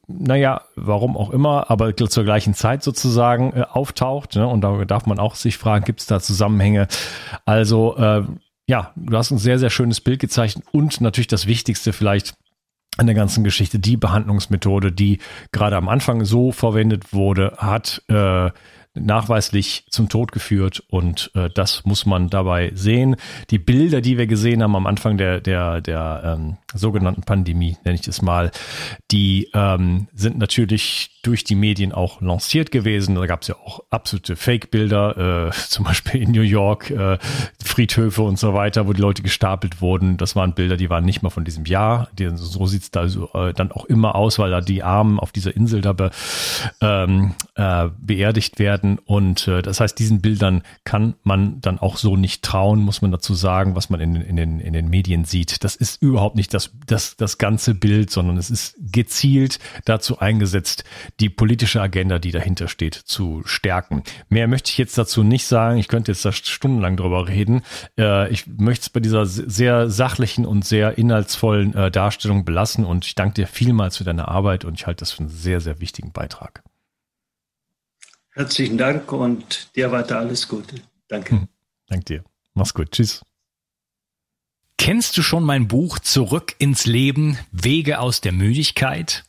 naja, 0.06 0.62
warum 0.76 1.16
auch 1.16 1.30
immer, 1.30 1.70
aber 1.70 1.96
zur 1.96 2.24
gleichen 2.24 2.54
Zeit 2.54 2.82
sozusagen 2.82 3.52
äh, 3.52 3.62
auftaucht. 3.62 4.36
Ne? 4.36 4.46
Und 4.46 4.60
da 4.62 4.84
darf 4.84 5.06
man 5.06 5.18
auch 5.18 5.34
sich 5.34 5.58
fragen, 5.58 5.84
gibt 5.84 6.00
es 6.00 6.06
da 6.06 6.20
Zusammenhänge? 6.20 6.86
Also 7.44 7.96
äh, 7.96 8.22
ja, 8.72 8.90
du 8.96 9.14
hast 9.18 9.30
ein 9.30 9.36
sehr, 9.36 9.58
sehr 9.58 9.68
schönes 9.68 10.00
Bild 10.00 10.18
gezeichnet 10.18 10.64
und 10.72 11.02
natürlich 11.02 11.26
das 11.26 11.46
Wichtigste 11.46 11.92
vielleicht 11.92 12.32
an 12.96 13.04
der 13.04 13.14
ganzen 13.14 13.44
Geschichte, 13.44 13.78
die 13.78 13.98
Behandlungsmethode, 13.98 14.92
die 14.92 15.18
gerade 15.52 15.76
am 15.76 15.90
Anfang 15.90 16.24
so 16.24 16.52
verwendet 16.52 17.12
wurde, 17.12 17.52
hat 17.58 18.02
äh, 18.08 18.48
nachweislich 18.94 19.84
zum 19.90 20.08
Tod 20.08 20.32
geführt 20.32 20.82
und 20.88 21.30
äh, 21.34 21.50
das 21.54 21.84
muss 21.84 22.06
man 22.06 22.30
dabei 22.30 22.72
sehen. 22.74 23.16
Die 23.50 23.58
Bilder, 23.58 24.00
die 24.00 24.16
wir 24.16 24.26
gesehen 24.26 24.62
haben 24.62 24.74
am 24.74 24.86
Anfang 24.86 25.18
der, 25.18 25.42
der, 25.42 25.82
der 25.82 26.38
ähm, 26.38 26.56
sogenannten 26.72 27.24
Pandemie, 27.24 27.76
nenne 27.84 27.98
ich 28.00 28.08
es 28.08 28.22
mal, 28.22 28.50
die 29.10 29.50
ähm, 29.52 30.08
sind 30.14 30.38
natürlich 30.38 31.10
durch 31.22 31.44
die 31.44 31.54
Medien 31.54 31.92
auch 31.92 32.20
lanciert 32.20 32.72
gewesen. 32.72 33.14
Da 33.14 33.26
gab 33.26 33.42
es 33.42 33.48
ja 33.48 33.54
auch 33.54 33.84
absolute 33.90 34.34
Fake-Bilder, 34.34 35.48
äh, 35.48 35.50
zum 35.68 35.84
Beispiel 35.84 36.20
in 36.20 36.32
New 36.32 36.42
York, 36.42 36.90
äh, 36.90 37.18
Friedhöfe 37.64 38.22
und 38.22 38.38
so 38.38 38.54
weiter, 38.54 38.86
wo 38.88 38.92
die 38.92 39.00
Leute 39.00 39.22
gestapelt 39.22 39.80
wurden. 39.80 40.16
Das 40.16 40.34
waren 40.34 40.54
Bilder, 40.54 40.76
die 40.76 40.90
waren 40.90 41.04
nicht 41.04 41.22
mal 41.22 41.30
von 41.30 41.44
diesem 41.44 41.64
Jahr. 41.64 42.08
Die, 42.18 42.28
so 42.34 42.66
sieht's 42.66 42.90
da 42.90 43.06
so, 43.08 43.30
äh, 43.34 43.54
dann 43.54 43.70
auch 43.70 43.84
immer 43.84 44.16
aus, 44.16 44.38
weil 44.40 44.50
da 44.50 44.60
die 44.60 44.82
Armen 44.82 45.20
auf 45.20 45.30
dieser 45.30 45.54
Insel 45.54 45.80
da 45.80 45.92
be, 45.92 46.10
ähm, 46.80 47.34
äh, 47.54 47.88
beerdigt 47.98 48.58
werden. 48.58 48.98
Und 48.98 49.46
äh, 49.46 49.62
das 49.62 49.78
heißt, 49.78 49.98
diesen 49.98 50.20
Bildern 50.20 50.62
kann 50.84 51.14
man 51.22 51.60
dann 51.60 51.78
auch 51.78 51.98
so 51.98 52.16
nicht 52.16 52.42
trauen, 52.42 52.80
muss 52.80 53.00
man 53.00 53.12
dazu 53.12 53.34
sagen, 53.34 53.76
was 53.76 53.90
man 53.90 54.00
in, 54.00 54.16
in, 54.16 54.36
den, 54.36 54.58
in 54.58 54.72
den 54.72 54.88
Medien 54.88 55.24
sieht. 55.24 55.62
Das 55.62 55.76
ist 55.76 56.02
überhaupt 56.02 56.34
nicht 56.34 56.52
das, 56.52 56.72
das, 56.86 57.16
das 57.16 57.38
ganze 57.38 57.74
Bild, 57.74 58.10
sondern 58.10 58.38
es 58.38 58.50
ist 58.50 58.74
gezielt 58.80 59.60
dazu 59.84 60.18
eingesetzt, 60.18 60.84
die 61.20 61.28
politische 61.28 61.80
Agenda, 61.80 62.18
die 62.18 62.30
dahinter 62.30 62.68
steht, 62.68 62.94
zu 62.94 63.42
stärken. 63.44 64.02
Mehr 64.28 64.48
möchte 64.48 64.70
ich 64.70 64.78
jetzt 64.78 64.96
dazu 64.98 65.22
nicht 65.22 65.46
sagen. 65.46 65.78
Ich 65.78 65.88
könnte 65.88 66.12
jetzt 66.12 66.24
da 66.24 66.32
stundenlang 66.32 66.96
drüber 66.96 67.28
reden. 67.28 67.62
Äh, 67.98 68.30
ich 68.30 68.46
möchte 68.46 68.82
es 68.82 68.90
bei 68.90 69.00
dieser 69.00 69.26
sehr 69.26 69.90
sachlichen 69.90 70.46
und 70.46 70.64
sehr 70.64 70.98
inhaltsvollen 70.98 71.74
äh, 71.74 71.90
Darstellung 71.90 72.44
belassen 72.44 72.84
und 72.84 73.04
ich 73.04 73.14
danke 73.14 73.34
dir 73.34 73.46
vielmals 73.46 73.98
für 73.98 74.04
deine 74.04 74.28
Arbeit 74.28 74.64
und 74.64 74.74
ich 74.74 74.86
halte 74.86 75.00
das 75.00 75.12
für 75.12 75.20
einen 75.20 75.28
sehr, 75.28 75.60
sehr 75.60 75.80
wichtigen 75.80 76.12
Beitrag. 76.12 76.62
Herzlichen 78.30 78.78
Dank 78.78 79.12
und 79.12 79.76
dir 79.76 79.92
weiter 79.92 80.18
alles 80.18 80.48
Gute. 80.48 80.76
Danke. 81.08 81.32
Hm, 81.32 81.48
danke 81.88 82.04
dir. 82.04 82.24
Mach's 82.54 82.72
gut. 82.72 82.90
Tschüss. 82.92 83.22
Kennst 84.78 85.16
du 85.16 85.22
schon 85.22 85.44
mein 85.44 85.68
Buch 85.68 85.98
Zurück 86.00 86.56
ins 86.58 86.86
Leben, 86.86 87.38
Wege 87.52 88.00
aus 88.00 88.20
der 88.20 88.32
Müdigkeit? 88.32 89.24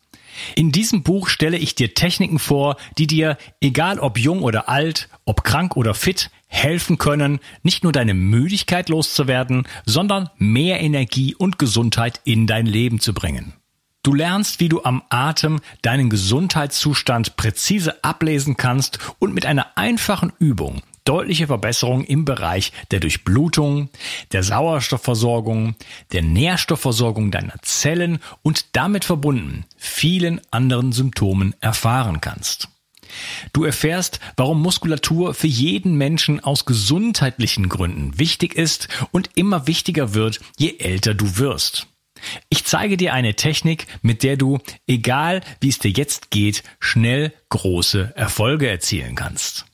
In 0.56 0.72
diesem 0.72 1.04
Buch 1.04 1.28
stelle 1.28 1.58
ich 1.58 1.76
dir 1.76 1.94
Techniken 1.94 2.40
vor, 2.40 2.78
die 2.98 3.08
dir, 3.08 3.38
egal 3.62 4.00
ob 4.00 4.18
jung 4.18 4.42
oder 4.42 4.70
alt, 4.70 5.10
ob 5.26 5.44
krank 5.44 5.76
oder 5.76 5.94
fit, 5.94 6.30
helfen 6.48 6.98
können, 6.98 7.40
nicht 7.64 7.84
nur 7.84 7.92
deine 7.92 8.14
Müdigkeit 8.14 8.90
loszuwerden, 8.90 9.68
sondern 9.86 10.30
mehr 10.38 10.82
Energie 10.82 11.36
und 11.36 11.58
Gesundheit 11.58 12.22
in 12.24 12.48
dein 12.48 12.66
Leben 12.66 13.00
zu 13.00 13.14
bringen. 13.14 13.54
Du 14.04 14.14
lernst, 14.14 14.60
wie 14.60 14.70
du 14.70 14.84
am 14.84 15.02
Atem 15.10 15.62
deinen 15.82 16.10
Gesundheitszustand 16.10 17.38
präzise 17.38 18.04
ablesen 18.04 18.58
kannst 18.58 19.00
und 19.20 19.34
mit 19.34 19.46
einer 19.46 19.78
einfachen 19.78 20.34
Übung 20.40 20.82
deutliche 21.04 21.48
Verbesserungen 21.48 22.06
im 22.06 22.26
Bereich 22.26 22.72
der 22.92 23.00
Durchblutung, 23.00 23.90
der 24.32 24.44
Sauerstoffversorgung, 24.44 25.76
der 26.12 26.22
Nährstoffversorgung 26.22 27.32
deiner 27.32 27.56
Zellen 27.62 28.20
und 28.42 28.76
damit 28.76 29.06
verbunden 29.06 29.66
vielen 29.78 30.42
anderen 30.52 30.92
Symptomen 30.92 31.56
erfahren 31.60 32.22
kannst. 32.22 32.70
Du 33.52 33.64
erfährst, 33.64 34.20
warum 34.38 34.62
Muskulatur 34.62 35.34
für 35.34 35.48
jeden 35.48 35.96
Menschen 35.96 36.40
aus 36.40 36.66
gesundheitlichen 36.66 37.70
Gründen 37.70 38.18
wichtig 38.18 38.56
ist 38.56 38.88
und 39.12 39.30
immer 39.36 39.68
wichtiger 39.68 40.14
wird, 40.14 40.40
je 40.58 40.78
älter 40.80 41.14
du 41.14 41.38
wirst. 41.38 41.88
Ich 42.50 42.64
zeige 42.66 42.98
dir 42.98 43.14
eine 43.14 43.36
Technik, 43.36 43.88
mit 44.02 44.24
der 44.24 44.38
du, 44.38 44.60
egal 44.88 45.42
wie 45.60 45.70
es 45.70 45.80
dir 45.80 45.92
jetzt 45.92 46.32
geht, 46.32 46.64
schnell 46.80 47.34
große 47.50 48.14
Erfolge 48.16 48.70
erzielen 48.70 49.16
kannst. 49.16 49.66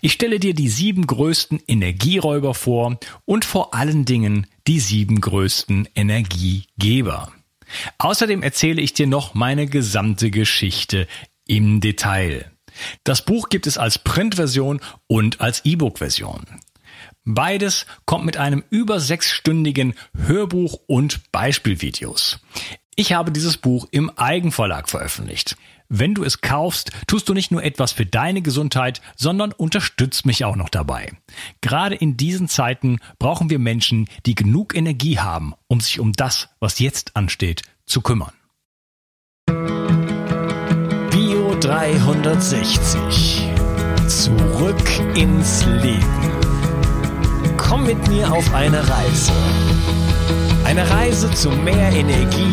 Ich 0.00 0.12
stelle 0.12 0.40
dir 0.40 0.54
die 0.54 0.68
sieben 0.68 1.06
größten 1.06 1.60
Energieräuber 1.66 2.54
vor 2.54 2.98
und 3.24 3.44
vor 3.44 3.74
allen 3.74 4.04
Dingen 4.04 4.46
die 4.66 4.80
sieben 4.80 5.20
größten 5.20 5.88
Energiegeber. 5.94 7.32
Außerdem 7.98 8.42
erzähle 8.42 8.80
ich 8.80 8.94
dir 8.94 9.06
noch 9.06 9.34
meine 9.34 9.66
gesamte 9.66 10.30
Geschichte 10.30 11.06
im 11.46 11.80
Detail. 11.80 12.50
Das 13.04 13.24
Buch 13.24 13.48
gibt 13.48 13.66
es 13.66 13.78
als 13.78 13.98
Printversion 13.98 14.80
und 15.06 15.40
als 15.40 15.64
E-Book-Version. 15.64 16.46
Beides 17.24 17.86
kommt 18.06 18.24
mit 18.24 18.36
einem 18.36 18.64
über 18.70 19.00
sechsstündigen 19.00 19.94
Hörbuch 20.16 20.78
und 20.86 21.30
Beispielvideos. 21.30 22.40
Ich 22.96 23.12
habe 23.12 23.32
dieses 23.32 23.58
Buch 23.58 23.86
im 23.90 24.10
Eigenverlag 24.16 24.88
veröffentlicht. 24.88 25.56
Wenn 25.90 26.14
du 26.14 26.22
es 26.22 26.42
kaufst, 26.42 26.90
tust 27.06 27.30
du 27.30 27.34
nicht 27.34 27.50
nur 27.50 27.64
etwas 27.64 27.92
für 27.92 28.04
deine 28.04 28.42
Gesundheit, 28.42 29.00
sondern 29.16 29.52
unterstützt 29.52 30.26
mich 30.26 30.44
auch 30.44 30.54
noch 30.54 30.68
dabei. 30.68 31.12
Gerade 31.62 31.94
in 31.94 32.18
diesen 32.18 32.46
Zeiten 32.46 32.98
brauchen 33.18 33.48
wir 33.48 33.58
Menschen, 33.58 34.06
die 34.26 34.34
genug 34.34 34.76
Energie 34.76 35.18
haben, 35.18 35.54
um 35.66 35.80
sich 35.80 35.98
um 35.98 36.12
das, 36.12 36.50
was 36.60 36.78
jetzt 36.78 37.16
ansteht, 37.16 37.62
zu 37.86 38.02
kümmern. 38.02 38.34
Bio 41.10 41.54
360. 41.58 43.48
Zurück 44.08 45.16
ins 45.16 45.64
Leben. 45.64 46.32
Komm 47.56 47.86
mit 47.86 48.08
mir 48.08 48.30
auf 48.30 48.52
eine 48.52 48.86
Reise. 48.86 49.32
Eine 50.64 50.90
Reise 50.90 51.30
zu 51.30 51.48
mehr 51.48 51.90
Energie 51.92 52.52